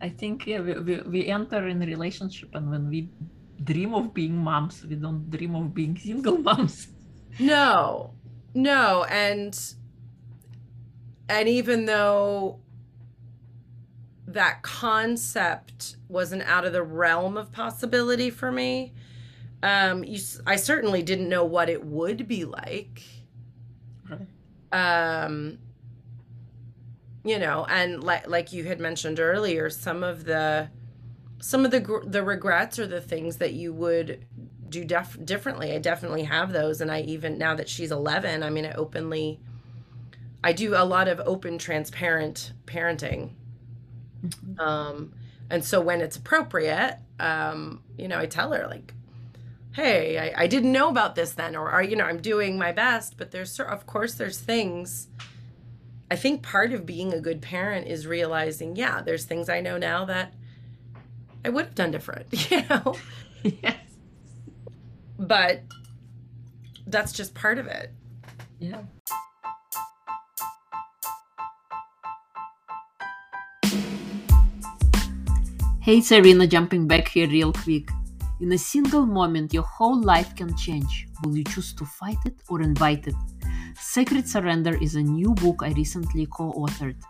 [0.00, 3.08] I think yeah, we, we, we enter in a relationship, and when we
[3.62, 6.88] dream of being moms, we don't dream of being single moms.
[7.38, 8.14] No,
[8.54, 9.58] no, and
[11.28, 12.58] and even though
[14.26, 18.92] that concept wasn't out of the realm of possibility for me
[19.62, 23.02] um, you, I certainly didn't know what it would be like.
[24.10, 24.26] Right.
[24.72, 25.58] Um,
[27.24, 30.68] you know, and like like you had mentioned earlier, some of the
[31.40, 34.24] some of the the regrets or the things that you would
[34.68, 35.72] do def- differently.
[35.72, 39.40] I definitely have those, and I even now that she's eleven, I mean, I openly,
[40.42, 43.32] I do a lot of open, transparent parenting.
[44.24, 44.60] Mm-hmm.
[44.60, 45.12] Um,
[45.50, 48.94] and so when it's appropriate, um, you know, I tell her like,
[49.72, 52.72] hey, I, I didn't know about this then, or, or, you know, I'm doing my
[52.72, 53.16] best.
[53.18, 55.08] But there's, of course, there's things.
[56.12, 59.78] I think part of being a good parent is realizing, yeah, there's things I know
[59.78, 60.34] now that
[61.42, 62.96] I would have done different, you know?
[63.42, 63.78] yes.
[65.18, 65.62] But
[66.86, 67.94] that's just part of it.
[68.58, 68.82] Yeah.
[75.80, 77.88] Hey, Serena, jumping back here real quick.
[78.42, 81.08] In a single moment, your whole life can change.
[81.24, 83.14] Will you choose to fight it or invite it?
[83.84, 87.02] Sacred Surrender is a new book I recently co authored.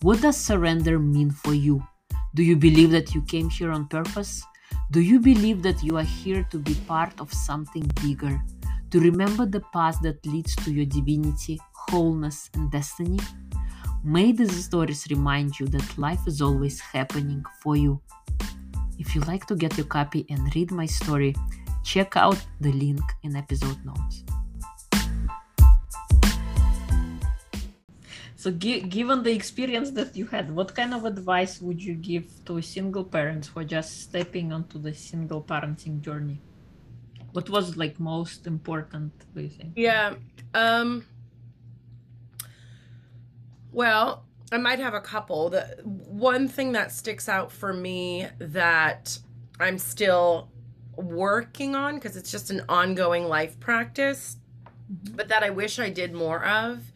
[0.00, 1.82] What does surrender mean for you?
[2.36, 4.44] Do you believe that you came here on purpose?
[4.92, 8.40] Do you believe that you are here to be part of something bigger?
[8.92, 13.18] To remember the path that leads to your divinity, wholeness, and destiny?
[14.04, 18.00] May these stories remind you that life is always happening for you.
[19.00, 21.34] If you like to get your copy and read my story,
[21.82, 24.22] check out the link in episode notes.
[28.38, 32.26] So, gi- given the experience that you had, what kind of advice would you give
[32.46, 36.40] to single parents who are just stepping onto the single parenting journey?
[37.32, 39.72] What was like most important, do you think?
[39.74, 40.14] Yeah.
[40.54, 41.04] Um,
[43.72, 45.50] well, I might have a couple.
[45.50, 49.18] The one thing that sticks out for me that
[49.58, 50.48] I'm still
[50.96, 54.36] working on because it's just an ongoing life practice,
[54.92, 55.16] Mhm.
[55.16, 56.92] but that I wish I did more of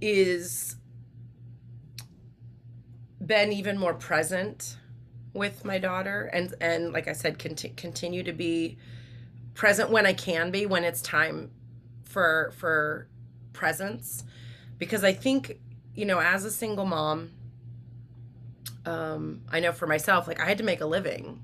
[0.00, 0.76] is
[3.24, 4.76] been even more present
[5.32, 8.78] with my daughter and and like I said conti- continue to be
[9.54, 11.50] present when I can be when it's time
[12.04, 13.06] for for
[13.52, 14.24] presence.
[14.78, 15.60] Because I think
[15.94, 17.30] you know as a single mom
[18.86, 21.42] um I know for myself like I had to make a living.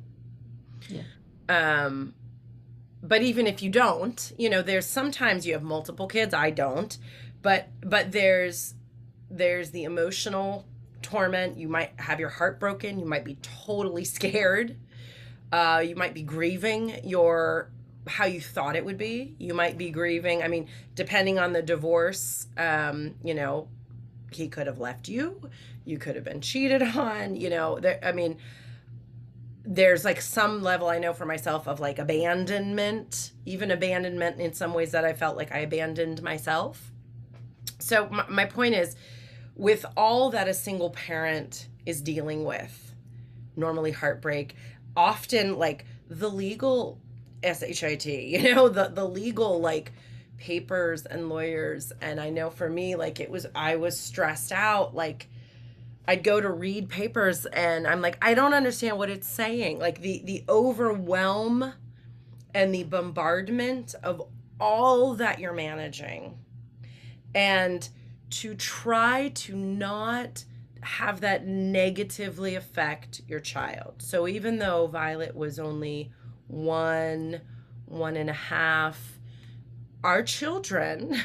[0.88, 1.02] Yeah.
[1.48, 2.14] um
[3.02, 6.98] but even if you don't you know there's sometimes you have multiple kids I don't
[7.42, 8.74] but but there's
[9.30, 10.66] there's the emotional
[11.02, 11.58] torment.
[11.58, 12.98] You might have your heart broken.
[12.98, 14.76] You might be totally scared.
[15.52, 17.70] Uh you might be grieving your
[18.06, 19.34] how you thought it would be.
[19.38, 23.68] You might be grieving i mean depending on the divorce um you know
[24.32, 25.40] he could have left you.
[25.84, 28.38] You could have been cheated on you know there i mean
[29.64, 34.72] there's like some level i know for myself of like abandonment even abandonment in some
[34.72, 36.92] ways that i felt like i abandoned myself
[37.78, 38.96] so my, my point is
[39.54, 42.94] with all that a single parent is dealing with
[43.56, 44.54] normally heartbreak
[44.96, 46.98] often like the legal
[47.42, 49.92] shit you know the the legal like
[50.36, 54.94] papers and lawyers and i know for me like it was i was stressed out
[54.94, 55.28] like
[56.08, 59.78] i'd go to read papers and i'm like i don't understand what it's saying.
[59.78, 61.72] Like the the overwhelm
[62.54, 64.22] and the bombardment of
[64.58, 66.38] all that you're managing
[67.34, 67.88] and
[68.30, 70.44] to try to not
[70.82, 73.94] have that negatively affect your child.
[73.98, 76.12] So even though Violet was only
[76.46, 77.40] one,
[77.86, 79.18] one and a half,
[80.04, 81.20] our children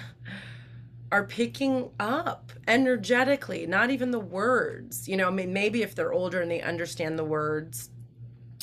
[1.11, 5.07] are picking up energetically, not even the words.
[5.07, 7.89] You know, I mean, maybe if they're older and they understand the words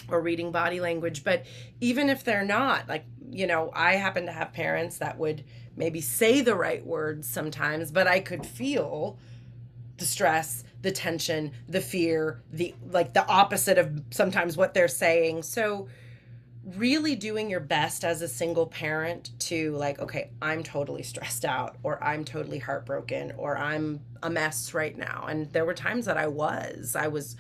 [0.09, 1.45] or reading body language, but
[1.81, 5.45] even if they're not, like, you know, I happen to have parents that would
[5.79, 9.19] maybe say the right words sometimes, but I could feel
[9.99, 15.43] the stress, the tension, the fear, the like the opposite of sometimes what they're saying.
[15.43, 15.89] So
[16.77, 21.77] really doing your best as a single parent to like okay, I'm totally stressed out
[21.83, 25.27] or I'm totally heartbroken or I'm a mess right now.
[25.29, 26.97] And there were times that I was.
[26.97, 27.37] I was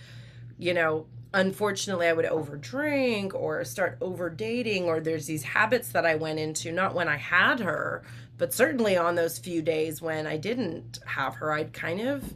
[0.60, 6.04] you know, unfortunately I would overdrink or start over dating or there's these habits that
[6.04, 8.02] I went into not when I had her,
[8.38, 12.32] but certainly on those few days when I didn't have her, I'd kind of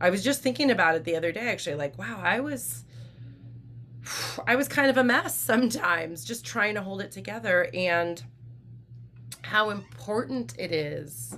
[0.00, 2.84] I was just thinking about it the other day actually like wow, I was
[4.46, 7.68] I was kind of a mess sometimes just trying to hold it together.
[7.74, 8.22] And
[9.42, 11.36] how important it is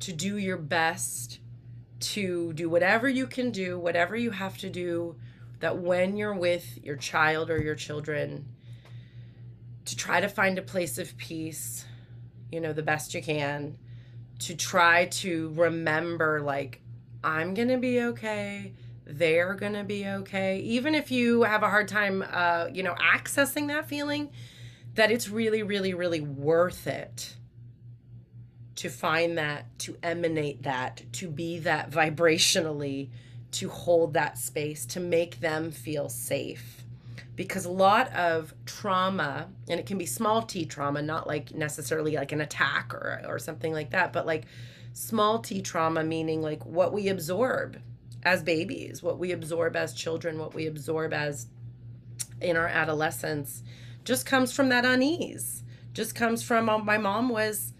[0.00, 1.40] to do your best
[2.00, 5.16] to do whatever you can do, whatever you have to do,
[5.60, 8.46] that when you're with your child or your children,
[9.84, 11.84] to try to find a place of peace,
[12.50, 13.78] you know, the best you can,
[14.40, 16.80] to try to remember, like,
[17.22, 18.72] I'm going to be okay.
[19.04, 20.60] They're going to be okay.
[20.60, 24.30] Even if you have a hard time, uh, you know, accessing that feeling,
[24.94, 27.34] that it's really, really, really worth it
[28.76, 33.08] to find that, to emanate that, to be that vibrationally,
[33.50, 36.84] to hold that space, to make them feel safe.
[37.38, 42.16] Because a lot of trauma, and it can be small t trauma, not like necessarily
[42.16, 44.46] like an attack or, or something like that, but like
[44.92, 47.80] small t trauma, meaning like what we absorb
[48.24, 51.46] as babies, what we absorb as children, what we absorb as
[52.40, 53.62] in our adolescence,
[54.02, 55.62] just comes from that unease.
[55.92, 57.72] Just comes from uh, my mom was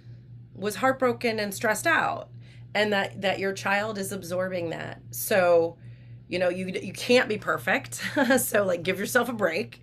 [0.55, 2.31] was heartbroken and stressed out
[2.75, 5.77] and that that your child is absorbing that so
[6.29, 8.03] you know you you can't be perfect.
[8.39, 9.83] So like give yourself a break.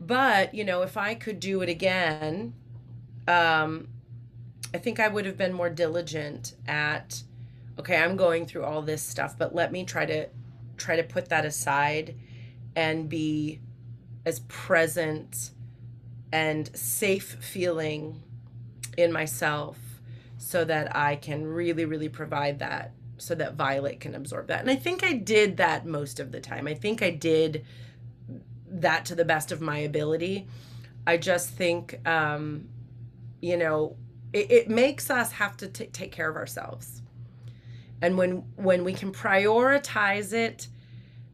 [0.00, 2.54] But you know if i could do it again
[3.26, 3.88] um
[4.72, 7.24] i think i would have been more diligent at
[7.76, 10.28] okay i'm going through all this stuff but let me try to
[10.76, 12.14] try to put that aside
[12.76, 13.58] and be
[14.24, 15.50] as present
[16.32, 18.22] and safe feeling
[18.96, 19.78] in myself
[20.38, 24.60] so that I can really, really provide that so that Violet can absorb that.
[24.60, 26.66] And I think I did that most of the time.
[26.66, 27.64] I think I did
[28.68, 30.46] that to the best of my ability.
[31.06, 32.68] I just think, um,
[33.40, 33.96] you know,
[34.32, 37.02] it, it makes us have to t- take care of ourselves.
[38.02, 40.68] And when when we can prioritize it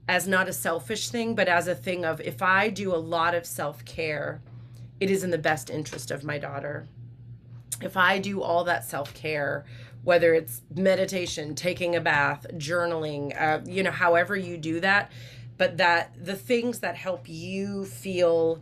[0.09, 3.35] as not a selfish thing, but as a thing of if I do a lot
[3.35, 4.41] of self care,
[5.01, 6.87] it is in the best interest of my daughter
[7.83, 9.65] if I do all that self care,
[10.05, 15.11] whether it's meditation, taking a bath, journaling, uh, you know, however you do that,
[15.57, 18.61] but that the things that help you feel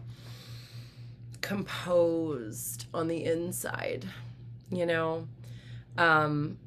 [1.40, 4.04] composed on the inside,
[4.70, 5.26] you know,
[5.96, 6.58] um,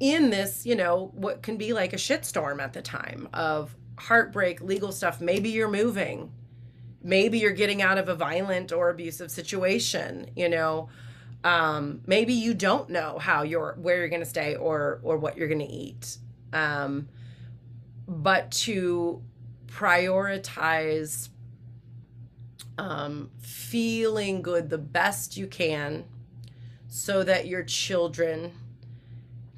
[0.00, 4.60] in this, you know, what can be like a shitstorm at the time of heartbreak,
[4.60, 5.20] legal stuff.
[5.20, 6.30] Maybe you're moving,
[7.02, 10.90] maybe you're getting out of a violent or abusive situation, you know
[11.44, 15.36] um, maybe you don't know how you're where you're going to stay or or what
[15.36, 16.18] you're going to eat.
[16.52, 17.08] Um,
[18.06, 19.22] but to
[19.66, 21.28] prioritize
[22.78, 26.04] um, feeling good the best you can
[26.88, 28.52] so that your children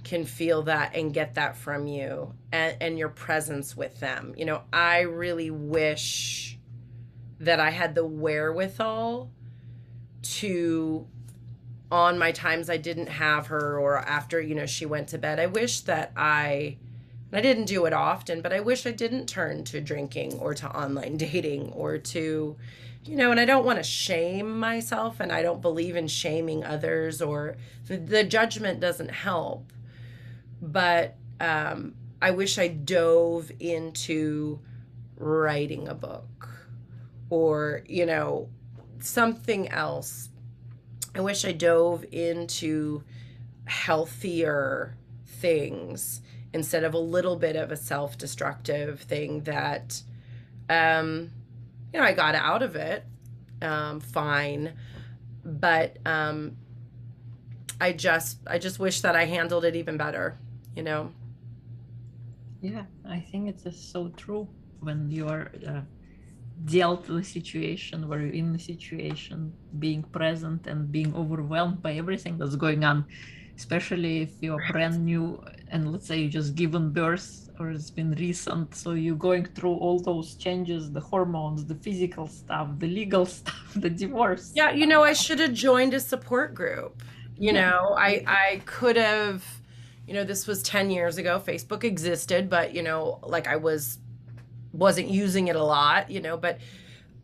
[0.02, 4.34] can feel that and get that from you and, and your presence with them.
[4.36, 6.58] You know i really wish
[7.38, 9.30] that i had the wherewithal
[10.22, 11.06] to
[11.90, 15.40] on my times I didn't have her or after, you know, she went to bed.
[15.40, 16.76] I wish that I
[17.32, 20.68] I didn't do it often, but I wish I didn't turn to drinking or to
[20.76, 22.56] online dating or to
[23.02, 26.64] you know, and I don't want to shame myself and I don't believe in shaming
[26.64, 29.72] others or the, the judgment doesn't help.
[30.62, 34.60] But um I wish I dove into
[35.16, 36.48] writing a book
[37.30, 38.48] or, you know,
[38.98, 40.29] something else
[41.14, 43.02] I wish I dove into
[43.64, 44.96] healthier
[45.26, 46.20] things
[46.52, 50.02] instead of a little bit of a self-destructive thing that
[50.68, 51.30] um
[51.92, 53.04] you know I got out of it
[53.62, 54.74] um fine.
[55.44, 56.56] But um
[57.80, 60.38] I just I just wish that I handled it even better
[60.76, 61.12] you know?
[62.60, 64.48] Yeah I think it's just so true
[64.80, 65.80] when you are uh,
[66.64, 71.92] dealt with the situation were you're in the situation being present and being overwhelmed by
[71.94, 73.04] everything that's going on?
[73.56, 78.12] Especially if you're brand new and let's say you just given birth or it's been
[78.12, 83.26] recent so you're going through all those changes the hormones the physical stuff the legal
[83.36, 84.52] stuff the divorce.
[84.54, 87.02] Yeah you know i should have joined a support group
[87.38, 87.70] you yeah.
[87.70, 87.94] know?
[87.96, 89.44] I i could have
[90.06, 93.98] you know this was 10 years ago facebook existed but you know like i was
[94.72, 96.58] wasn't using it a lot, you know, but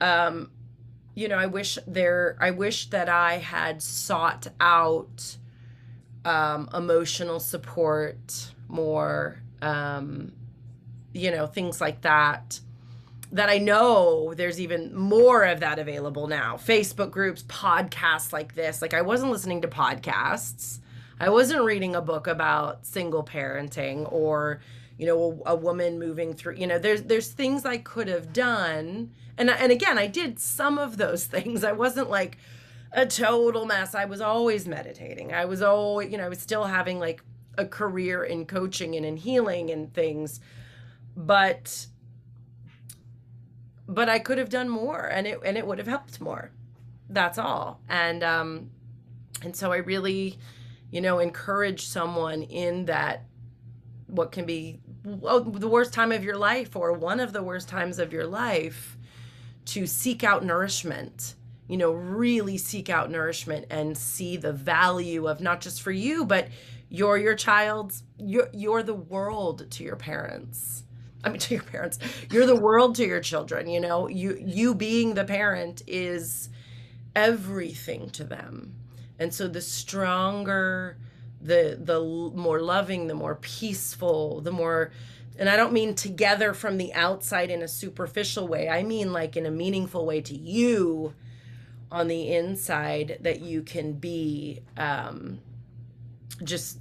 [0.00, 0.50] um
[1.14, 5.36] you know, I wish there I wish that I had sought out
[6.24, 10.32] um emotional support more um
[11.12, 12.60] you know, things like that
[13.32, 16.56] that I know there's even more of that available now.
[16.56, 18.80] Facebook groups, podcasts like this.
[18.80, 20.78] Like I wasn't listening to podcasts.
[21.18, 24.60] I wasn't reading a book about single parenting or
[24.98, 28.32] you know a, a, woman moving through you know there's there's things i could have
[28.32, 29.12] done.
[29.38, 31.64] And and again i did some of those things.
[31.64, 32.38] I wasn't like
[32.92, 33.94] a total mess.
[33.94, 35.34] I was always meditating.
[35.34, 37.22] I was always you know i was still having like
[37.58, 40.40] a career in coaching and in healing and things.
[41.16, 41.86] But
[43.88, 46.50] but i could have done more and it and it would have helped more.
[47.08, 47.80] That's all.
[47.88, 48.70] And um
[49.42, 50.38] and so i really
[50.90, 53.24] you know encourage someone in that
[54.06, 54.80] what can be
[55.22, 58.26] oh, the worst time of your life or one of the worst times of your
[58.26, 58.96] life
[59.66, 61.34] to seek out nourishment.
[61.68, 66.24] You know really seek out nourishment and see the value of not just for you
[66.24, 66.48] but
[66.88, 70.84] you're your child's you're, you're the world to your parents.
[71.24, 71.98] I mean to your parents.
[72.30, 74.08] You're the world to your children you know?
[74.08, 76.50] You you being the parent is
[77.16, 78.74] everything to them.
[79.18, 80.98] And so the stronger
[81.46, 82.00] the the
[82.34, 84.90] more loving the more peaceful the more
[85.38, 88.68] and i don't mean together from the outside in a superficial way.
[88.68, 91.14] I mean like in a meaningful way to you
[91.90, 95.38] on the inside that you can be um
[96.42, 96.78] just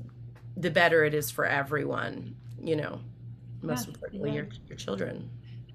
[0.57, 2.35] the better it is for everyone
[2.65, 2.99] you know?
[3.61, 4.35] Most yeah, importantly yeah.
[4.35, 5.29] your your children.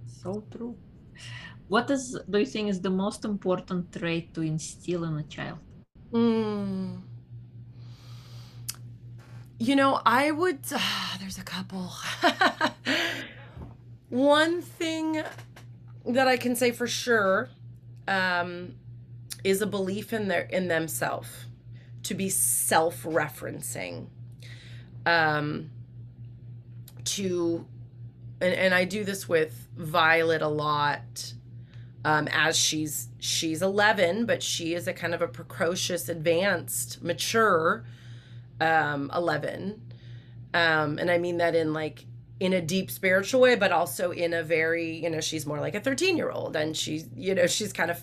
[0.06, 0.76] So true.
[1.68, 5.58] What is do you think is the most important trait to instill in a child?
[6.12, 7.02] Mm.
[9.60, 10.60] You know, I would.
[10.72, 10.80] Uh,
[11.20, 11.92] there's a couple.
[14.08, 15.22] One thing
[16.06, 17.50] that I can say for sure
[18.08, 18.74] um,
[19.44, 21.28] is a belief in their in themselves,
[22.04, 24.06] to be self-referencing,
[25.04, 25.70] um,
[27.04, 27.66] to,
[28.40, 31.34] and, and I do this with Violet a lot
[32.02, 37.84] um, as she's she's 11 but she is a kind of a precocious advanced mature
[38.60, 39.80] um, 11
[40.54, 42.06] um, and i mean that in like
[42.40, 45.74] in a deep spiritual way but also in a very you know she's more like
[45.74, 48.02] a 13 year old and she's you know she's kind of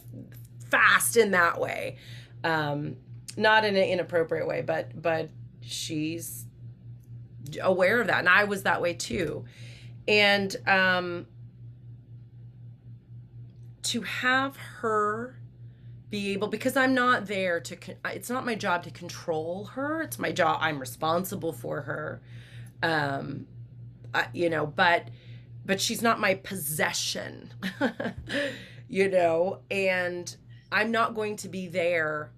[0.70, 1.98] fast in that way.
[2.44, 2.98] Um,
[3.36, 5.30] not in an inappropriate way but but
[5.62, 6.46] she's
[7.62, 9.46] aware of that and i was that way too.
[10.08, 11.28] And um
[13.84, 15.37] to have her
[16.10, 20.02] be able because I'm not there to it's not my job to control her.
[20.02, 22.22] It's my job I'm responsible for her.
[22.82, 23.48] Um
[24.14, 25.10] I, you know but
[25.66, 27.54] but she's not my possession
[28.88, 29.60] you know?
[29.70, 30.36] And
[30.72, 32.32] I'm not going to be there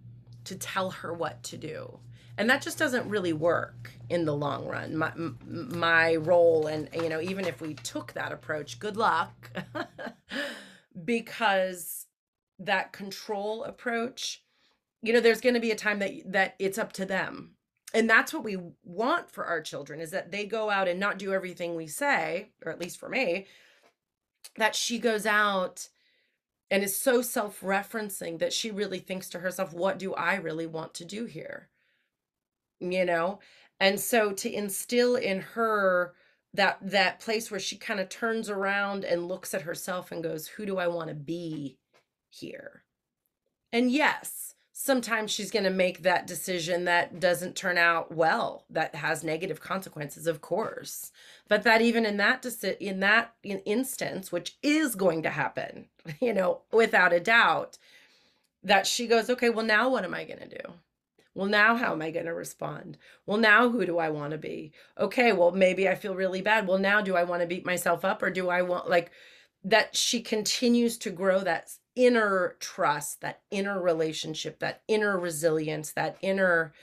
[0.46, 2.00] to tell her what to do.
[2.38, 4.96] And that just doesn't really work in the long run.
[4.96, 5.12] My
[5.46, 9.52] my role and you know even if we took that approach good luck.
[11.06, 12.08] Because
[12.60, 14.44] that control approach
[15.02, 17.52] you know there's going to be a time that that it's up to them.
[17.92, 21.18] And that's what we want for our children is that they go out and not
[21.18, 23.48] do everything we say or at least for me
[24.58, 25.90] that she goes out
[26.70, 30.94] and is so self-referencing that she really thinks to herself what do i really want
[30.96, 31.70] to do here?
[32.80, 33.40] You know?
[33.80, 36.14] And so to instill in her
[36.54, 40.48] that that place where she kind of turns around and looks at herself and goes
[40.48, 41.79] who do i want to be
[42.30, 42.84] here
[43.72, 48.96] and yes sometimes she's going to make that decision that doesn't turn out well that
[48.96, 51.12] has negative consequences of course
[51.48, 52.46] but that even in that
[52.80, 55.86] in that instance which is going to happen
[56.22, 57.78] you know without a doubt
[58.64, 60.74] that she goes okay well now what am i going to do
[61.36, 62.98] well, now how am I going to respond?
[63.26, 64.74] Well, now who do I want to be?
[64.98, 66.68] Okay, well, maybe I feel really bad.
[66.68, 69.12] Well, now do I want to beat myself up or do I want, like,
[69.64, 76.16] that she continues to grow that inner trust, that inner relationship, that inner resilience, that
[76.22, 76.74] inner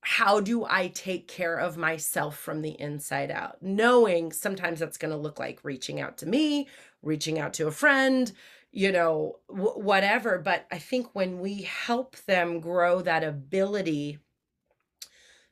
[0.00, 3.62] how do I take care of myself from the inside out?
[3.62, 6.68] Knowing sometimes that's going to look like reaching out to me,
[7.02, 8.32] reaching out to a friend,
[8.70, 10.38] you know, w- whatever.
[10.38, 14.18] But I think when we help them grow that ability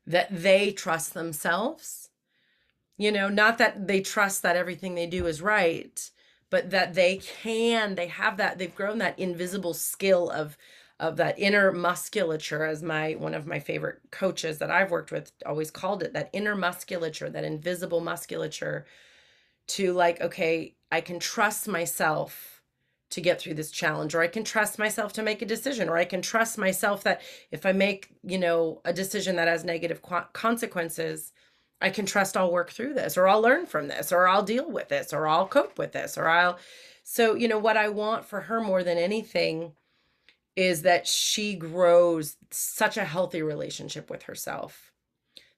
[0.06, 2.08] that they trust themselves,
[2.96, 6.10] you know, not that they trust that everything they do is right,
[6.50, 10.56] but that they can, they have that, they've grown that invisible skill of
[10.98, 15.30] of that inner musculature as my one of my favorite coaches that I've worked with
[15.44, 18.86] always called it that inner musculature that invisible musculature
[19.68, 22.62] to like okay I can trust myself
[23.10, 25.96] to get through this challenge or i can trust myself to make a decision or
[25.96, 27.22] i can trust myself that
[27.52, 31.32] if i make you know a decision that has negative qu- consequences
[31.80, 34.70] i can trust i'll work through this or i'll learn from this or i'll deal
[34.70, 36.58] with this or i'll cope with this or i'll
[37.02, 39.72] so you know what i want for her more than anything
[40.56, 44.92] is that she grows such a healthy relationship with herself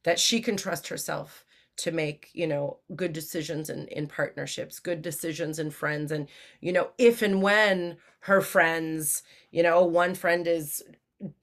[0.04, 1.44] that she can trust herself
[1.78, 6.28] to make you know good decisions in in partnerships good decisions in friends and
[6.60, 10.82] you know if and when her friends you know one friend is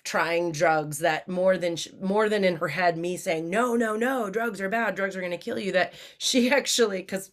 [0.03, 4.29] trying drugs that more than more than in her head me saying no no no
[4.29, 7.31] drugs are bad drugs are going to kill you that she actually cuz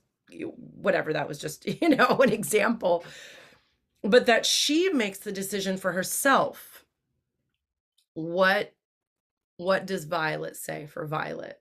[0.74, 3.05] whatever that was just you know an example.
[4.05, 6.84] But that she makes the decision for herself.
[8.14, 8.74] What
[9.57, 11.61] what does violet say for violet?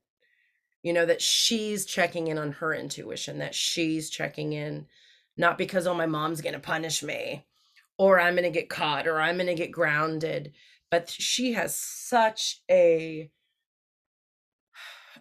[0.81, 4.87] You know that she's checking in on her intuition that she's checking in
[5.37, 7.45] not because oh my mom's going to punish me
[7.97, 10.53] or i'm going to get caught or i'm going to get grounded
[10.91, 13.31] but she has such a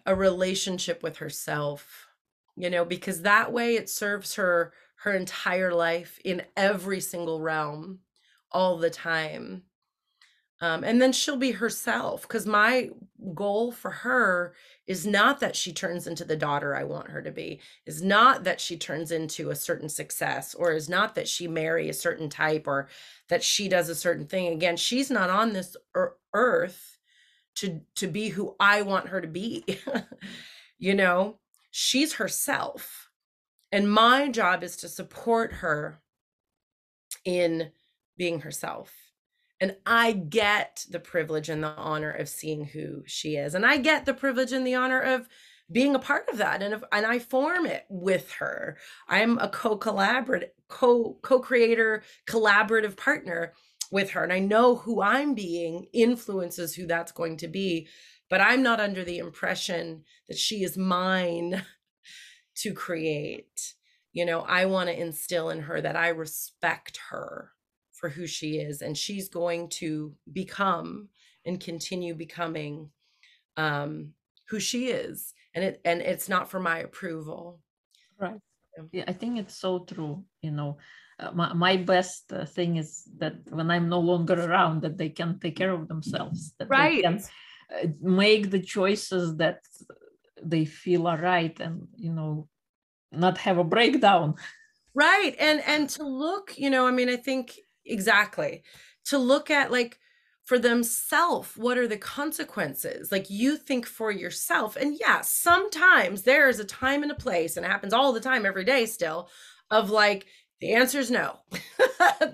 [0.05, 2.07] a relationship with herself
[2.55, 7.99] you know because that way it serves her her entire life in every single realm
[8.51, 9.63] all the time
[10.61, 12.91] um, and then she'll be herself because my
[13.33, 14.53] goal for her
[14.85, 18.43] is not that she turns into the daughter I want her to be, is not
[18.43, 22.29] that she turns into a certain success, or is not that she marry a certain
[22.29, 22.89] type or
[23.29, 24.47] that she does a certain thing.
[24.53, 25.75] Again, she's not on this
[26.33, 26.97] earth
[27.55, 29.65] to to be who I want her to be.
[30.79, 31.39] you know,
[31.71, 33.09] she's herself.
[33.71, 35.99] And my job is to support her
[37.25, 37.71] in
[38.17, 38.93] being herself.
[39.61, 43.53] And I get the privilege and the honor of seeing who she is.
[43.53, 45.29] And I get the privilege and the honor of
[45.71, 48.77] being a part of that and if, and I form it with her.
[49.07, 53.53] I'm a co-collaborative co co-creator collaborative partner
[53.91, 57.87] with her and I know who I'm being influences who that's going to be
[58.29, 61.65] but I'm not under the impression that she is mine
[62.55, 63.73] to create.
[64.13, 67.51] You know, I want to instill in her that I respect her
[68.01, 71.07] for who she is and she's going to become
[71.45, 72.89] and continue becoming
[73.57, 74.09] um
[74.49, 77.61] who she is and it and it's not for my approval.
[78.19, 78.41] Right.
[78.91, 79.05] Yeah.
[79.07, 80.77] I think it's so true you know.
[81.19, 85.09] Uh, my, my best uh, thing is that when i'm no longer around that they
[85.09, 87.17] can take care of themselves that right they can
[87.75, 89.59] uh, make the choices that
[90.41, 92.47] they feel are right and you know
[93.11, 94.33] not have a breakdown.
[94.95, 98.63] Right and and to look you know i mean i think exactly.
[99.05, 99.99] To look at like
[100.43, 103.11] for themselves what are the consequences?
[103.11, 107.57] Like you think for yourself and yeah sometimes there is a time and a place
[107.57, 109.29] and it happens all the time every day still
[109.69, 110.25] of like
[110.59, 111.39] the answer is no.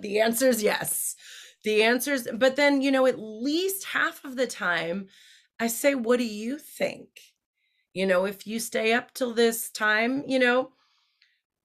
[0.01, 1.15] The answer is yes.
[1.63, 5.07] The answers but then you know at least half of the time
[5.59, 7.09] i say what do you think?
[7.93, 10.71] You know if you stay up till this time you know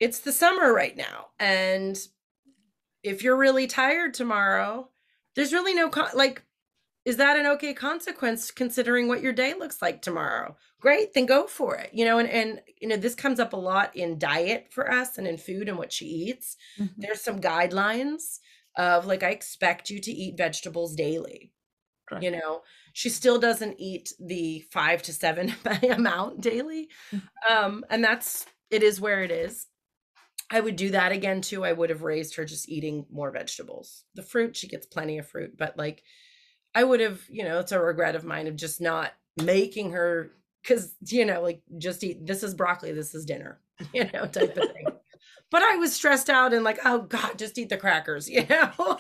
[0.01, 1.97] it's the summer right now and
[3.03, 4.89] if you're really tired tomorrow
[5.35, 6.43] there's really no con- like
[7.05, 10.57] is that an okay consequence considering what your day looks like tomorrow?
[10.81, 13.57] Great then go for it you know and and you know this comes up a
[13.57, 16.57] lot in diet for us and in food and what she eats.
[16.79, 17.01] Mm-hmm.
[17.01, 18.39] there's some guidelines
[18.77, 21.53] of like i expect you to eat vegetables daily
[22.21, 22.61] you know?
[22.95, 27.55] She still doesn't eat the five to seven amount daily mm-hmm.
[27.55, 29.67] um and that's it is where it is
[30.51, 31.65] I would do that again too.
[31.65, 34.05] I would have raised her just eating more vegetables.
[34.15, 36.03] The fruit, she gets plenty of fruit, but like
[36.75, 40.33] I would have, you know, it's a regret of mine of just not making her
[40.63, 43.61] because you know, like just eat this is broccoli, this is dinner,
[43.95, 44.87] you know, type of thing.
[45.51, 48.99] but I was stressed out and like, oh God, just eat the crackers, you know.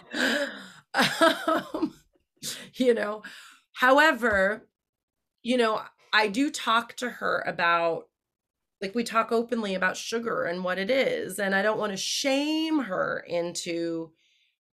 [0.94, 1.94] um,
[2.74, 3.22] you know,
[3.74, 4.66] however,
[5.42, 5.82] you know,
[6.12, 8.08] I do talk to her about
[8.82, 11.96] like we talk openly about sugar and what it is and i don't want to
[11.96, 14.10] shame her into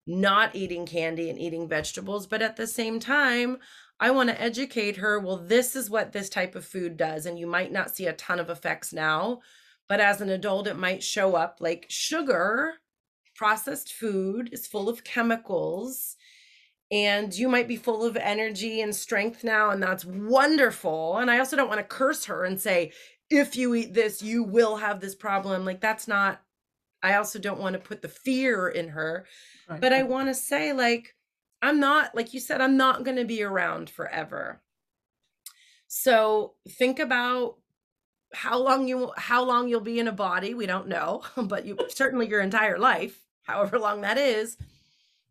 [0.07, 3.59] not eating candy and eating vegetables but at the same time
[3.99, 7.39] i want to educate her well this is what this type of food does and
[7.39, 9.41] you might not see a ton of effects now
[9.89, 11.59] but as an adult it might show up.
[11.61, 12.75] Like sugar
[13.35, 16.17] processed food is full of chemicals
[16.91, 21.39] and you might be full of energy and strength now and that's wonderful and i
[21.39, 22.93] also don't want to curse her and say
[23.31, 25.65] if you eat this, you will have this problem.
[25.65, 26.43] Like, that's not,
[27.03, 29.27] I also don't want to put the fear in her.
[29.69, 29.81] Right.
[29.81, 31.15] But I want to say, like,
[31.63, 34.63] I'm not, like you said, I'm not going to be around forever.
[35.89, 37.57] So think about
[38.33, 41.79] how long you how long you'll be in a body we don't know but you
[41.89, 44.57] certainly your entire life however long that is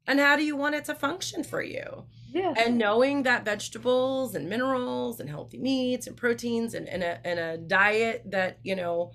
[0.07, 2.53] and how do you want it to function for you yeah.
[2.57, 7.39] And knowing that vegetables and minerals and healthy meats and proteins and, and, a, and
[7.39, 9.11] a diet that, you know,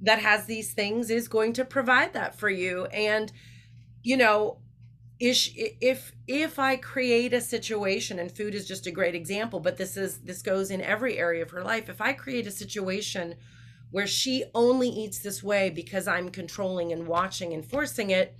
[0.00, 2.84] that has these things is going to provide that for you.
[2.86, 3.32] And,
[4.02, 4.58] you know,
[5.20, 9.76] is if if I create a situation and food is just a great example, but
[9.76, 11.88] this is this goes in every area of her life.
[11.88, 13.36] If I create a situation
[13.90, 18.36] where she only eats this way because I'm controlling and watching and forcing it,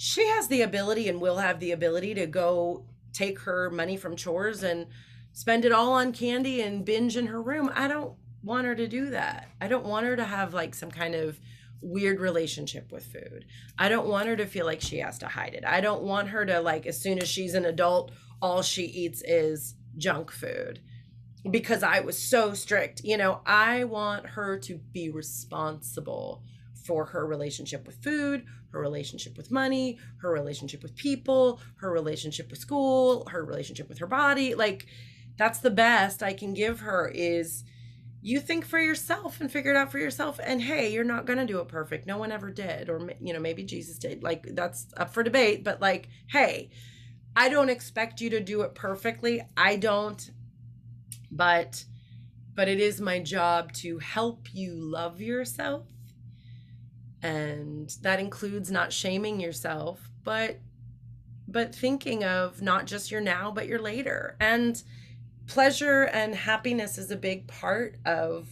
[0.00, 4.14] she has the ability and will have the ability to go take her money from
[4.14, 4.86] chores and
[5.32, 7.68] spend it all on candy and binge in her room.
[7.74, 9.48] I don't want her to do that.
[9.60, 11.40] I don't want her to have like some kind of
[11.82, 13.44] weird relationship with food.
[13.76, 15.64] I don't want her to feel like she has to hide it.
[15.66, 19.20] I don't want her to like as soon as she's an adult all she eats
[19.26, 20.78] is junk food
[21.50, 23.00] because I was so strict.
[23.02, 26.44] You know, I want her to be responsible
[26.88, 32.50] for her relationship with food, her relationship with money, her relationship with people, her relationship
[32.50, 34.54] with school, her relationship with her body.
[34.54, 34.86] Like
[35.36, 37.62] that's the best I can give her is
[38.22, 41.38] you think for yourself and figure it out for yourself and hey, you're not going
[41.38, 42.06] to do it perfect.
[42.06, 44.22] No one ever did or you know, maybe Jesus did.
[44.22, 46.70] Like that's up for debate, but like hey,
[47.36, 49.42] I don't expect you to do it perfectly.
[49.58, 50.30] I don't
[51.30, 51.84] but
[52.54, 55.84] but it is my job to help you love yourself
[57.22, 60.58] and that includes not shaming yourself but
[61.46, 64.82] but thinking of not just your now but your later and
[65.46, 68.48] pleasure and happiness is a big part of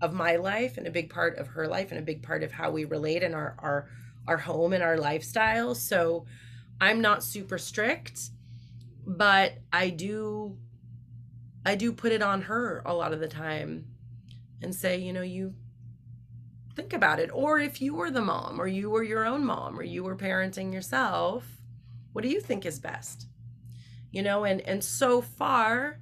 [0.00, 2.52] of my life and a big part of her life and a big part of
[2.52, 3.88] how we relate and our our
[4.26, 5.74] our home and our lifestyle.
[5.74, 6.26] So
[6.80, 8.30] I'm not super strict,
[9.06, 10.58] but I do
[11.64, 13.86] I do put it on her a lot of the time
[14.62, 15.54] and say, you know, you
[16.76, 17.30] think about it.
[17.32, 20.14] Or if you were the mom or you were your own mom or you were
[20.14, 21.44] parenting yourself,
[22.12, 23.26] what do you think is best?
[24.12, 26.00] You know, and and so far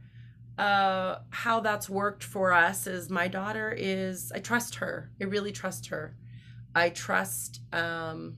[0.58, 5.10] uh how that's worked for us is my daughter is I trust her.
[5.20, 6.16] I really trust her.
[6.74, 8.36] I trust um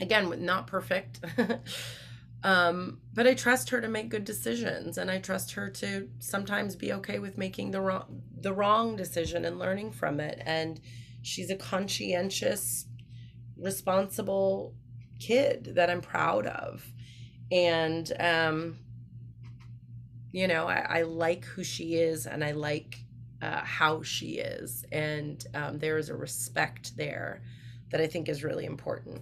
[0.00, 1.20] again not perfect
[2.44, 6.74] um but i trust her to make good decisions and i trust her to sometimes
[6.74, 10.80] be okay with making the wrong the wrong decision and learning from it and
[11.22, 12.86] she's a conscientious
[13.56, 14.74] responsible
[15.20, 16.84] kid that i'm proud of.
[17.50, 18.78] And um
[20.32, 22.98] you know i, I like who she is and i like
[23.42, 24.84] uh, how she is.
[24.92, 27.42] And um, there is a respect there
[27.90, 29.20] that i think is really important.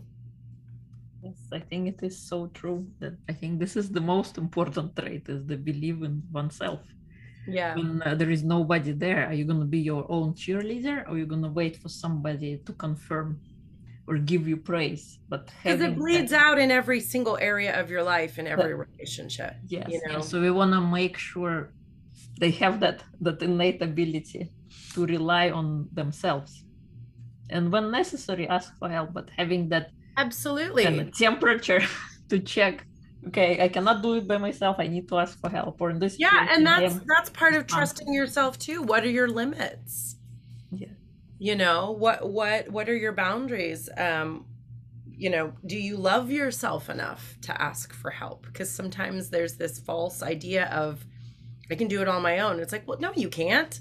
[1.23, 4.97] Yes, I think it is so true that I think this is the most important
[4.97, 6.81] trait is the belief in oneself.
[7.53, 7.75] Yeah.
[7.75, 11.13] When uh, there is nobody there, are you going to be your own cheerleader or
[11.13, 13.41] are you going to wait for somebody to confirm
[14.07, 15.19] or give you praise?
[15.29, 18.75] But because it bleeds that, out in every single area of your life in every
[18.75, 19.55] but, relationship.
[19.67, 19.89] Yes.
[19.91, 20.21] You know?
[20.21, 21.73] So we want to make sure
[22.39, 24.51] they have that that innate ability
[24.95, 26.65] to rely on themselves
[27.51, 29.91] and when necessary ask for help but having that
[30.21, 30.85] Absolutely.
[30.85, 31.83] And temperature
[32.29, 32.87] to check.
[33.29, 34.77] Okay, I cannot do it by myself.
[34.79, 35.81] I need to ask for help.
[35.81, 38.83] Or in this Yeah, and that's that's part of trusting yourself too.
[38.83, 40.17] What are your limits?
[40.71, 40.89] Yeah.
[41.39, 43.89] You know, what what what are your boundaries?
[43.97, 44.47] Um
[45.07, 48.47] you know, do you love yourself enough to ask for help?
[48.47, 51.05] Because sometimes there's this false idea of
[51.71, 52.59] I can do it on my own.
[52.59, 53.79] It's like, well, no, you can't.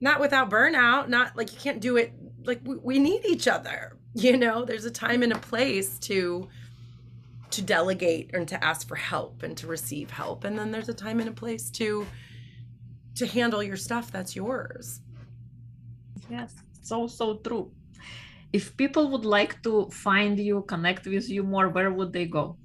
[0.00, 1.08] Not without burnout.
[1.08, 2.12] Not like you can't do it.
[2.44, 6.48] Like we, we need each other you know there's a time and a place to
[7.56, 10.44] to delegate and to ask for help and to receive help.
[10.44, 12.06] And then there's a time and a place to
[13.16, 15.00] to handle your stuff that's yours.
[16.30, 16.54] Yes
[16.86, 17.70] so so true.
[18.52, 22.56] If people would like to find you connect with you more where would they go?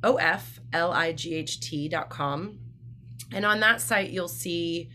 [0.03, 2.59] o-f-l-i-g-h-t.com
[3.31, 4.89] and on that site you'll see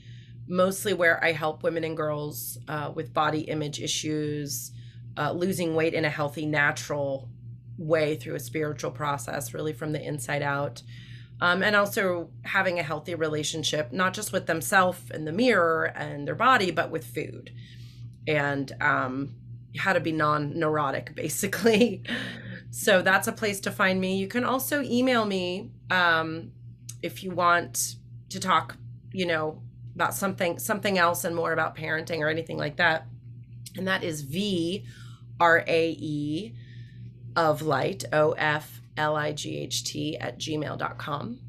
[0.46, 4.72] mostly where I help women and girls uh, with body image issues,
[5.16, 7.28] uh, losing weight in a healthy, natural
[7.76, 10.82] way through a spiritual process, really from the inside out.
[11.40, 16.26] Um, and also having a healthy relationship, not just with themselves and the mirror and
[16.26, 17.50] their body, but with food
[18.26, 19.34] and um,
[19.76, 22.02] how to be non neurotic, basically.
[22.70, 24.16] so that's a place to find me.
[24.16, 26.52] You can also email me um,
[27.02, 27.96] if you want
[28.30, 28.76] to talk,
[29.12, 29.60] you know,
[29.94, 33.06] about something something else and more about parenting or anything like that
[33.76, 34.84] and that is v
[35.40, 36.54] r a e
[37.36, 41.40] of light o f l i g h t at gmail.com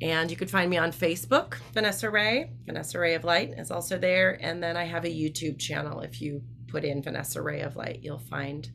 [0.00, 2.50] and you could find me on facebook vanessa rae.
[2.66, 4.38] Vanessa rae of light is also there.
[4.40, 6.00] And then i have a youtube channel.
[6.00, 8.70] If you put in vanessa rae of light you'll find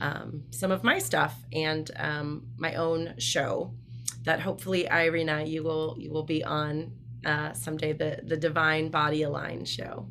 [0.00, 3.74] um, some of my stuff and um, my own show
[4.22, 6.92] that hopefully irina you will you will be on
[7.24, 10.08] uh, someday the the Divine Body Align show.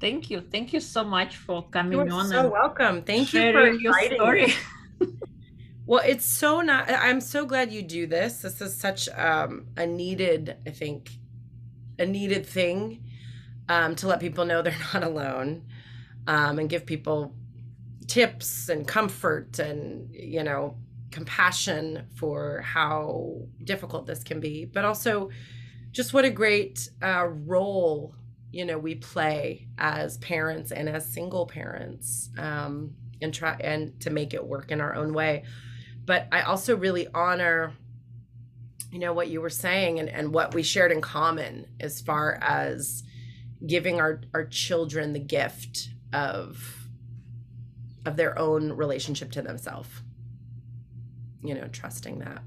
[0.00, 2.06] Thank you, thank you so much for coming on.
[2.06, 2.28] You're on.
[2.28, 3.02] So welcome.
[3.02, 4.54] Thank you for your story.
[5.86, 6.90] well, it's so not.
[6.90, 8.40] I'm so glad you do this.
[8.40, 11.10] This is such um, a needed, I think,
[11.98, 13.04] a needed thing
[13.68, 15.66] um, to let people know they're not alone,
[16.26, 17.34] um, and give people
[18.06, 20.76] tips and comfort and you know
[21.10, 25.28] compassion for how difficult this can be, but also
[25.90, 28.14] just what a great uh, role
[28.52, 34.10] you know we play as parents and as single parents um, and try and to
[34.10, 35.44] make it work in our own way.
[36.04, 37.74] But I also really honor
[38.90, 42.38] you know what you were saying and, and what we shared in common as far
[42.42, 43.04] as
[43.64, 46.88] giving our, our children the gift of
[48.04, 49.88] of their own relationship to themselves.
[51.42, 52.42] You know trusting that.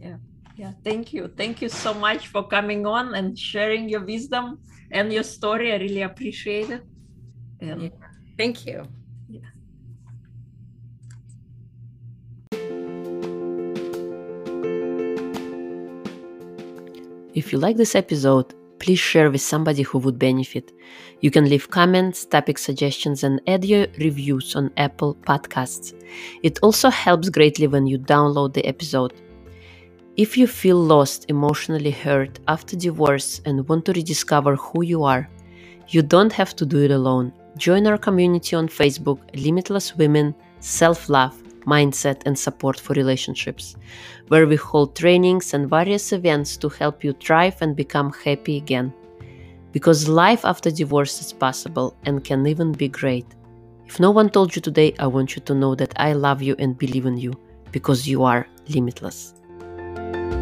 [0.00, 0.16] Yeah
[0.62, 4.46] yeah thank you thank you so much for coming on and sharing your wisdom
[4.92, 6.82] and your story i really appreciate it
[7.62, 7.76] Yeah.
[7.76, 7.90] yeah.
[8.36, 8.82] Thank you.
[9.28, 9.40] Yeah.
[17.34, 20.72] If you like this episode, please share with somebody who would benefit.
[21.20, 25.94] You can leave comments, topic suggestions, and add your reviews on Apple Podcasts.
[26.42, 29.12] It also helps greatly when you download the episode.
[30.18, 35.26] If you feel lost, emotionally hurt after divorce, and want to rediscover who you are,
[35.88, 37.32] you don't have to do it alone.
[37.56, 43.74] Join our community on Facebook, Limitless Women, Self Love, Mindset, and Support for Relationships,
[44.28, 48.92] where we hold trainings and various events to help you thrive and become happy again.
[49.72, 53.26] Because life after divorce is possible and can even be great.
[53.86, 56.54] If no one told you today, I want you to know that I love you
[56.58, 57.32] and believe in you
[57.70, 59.32] because you are limitless.
[59.94, 60.41] Música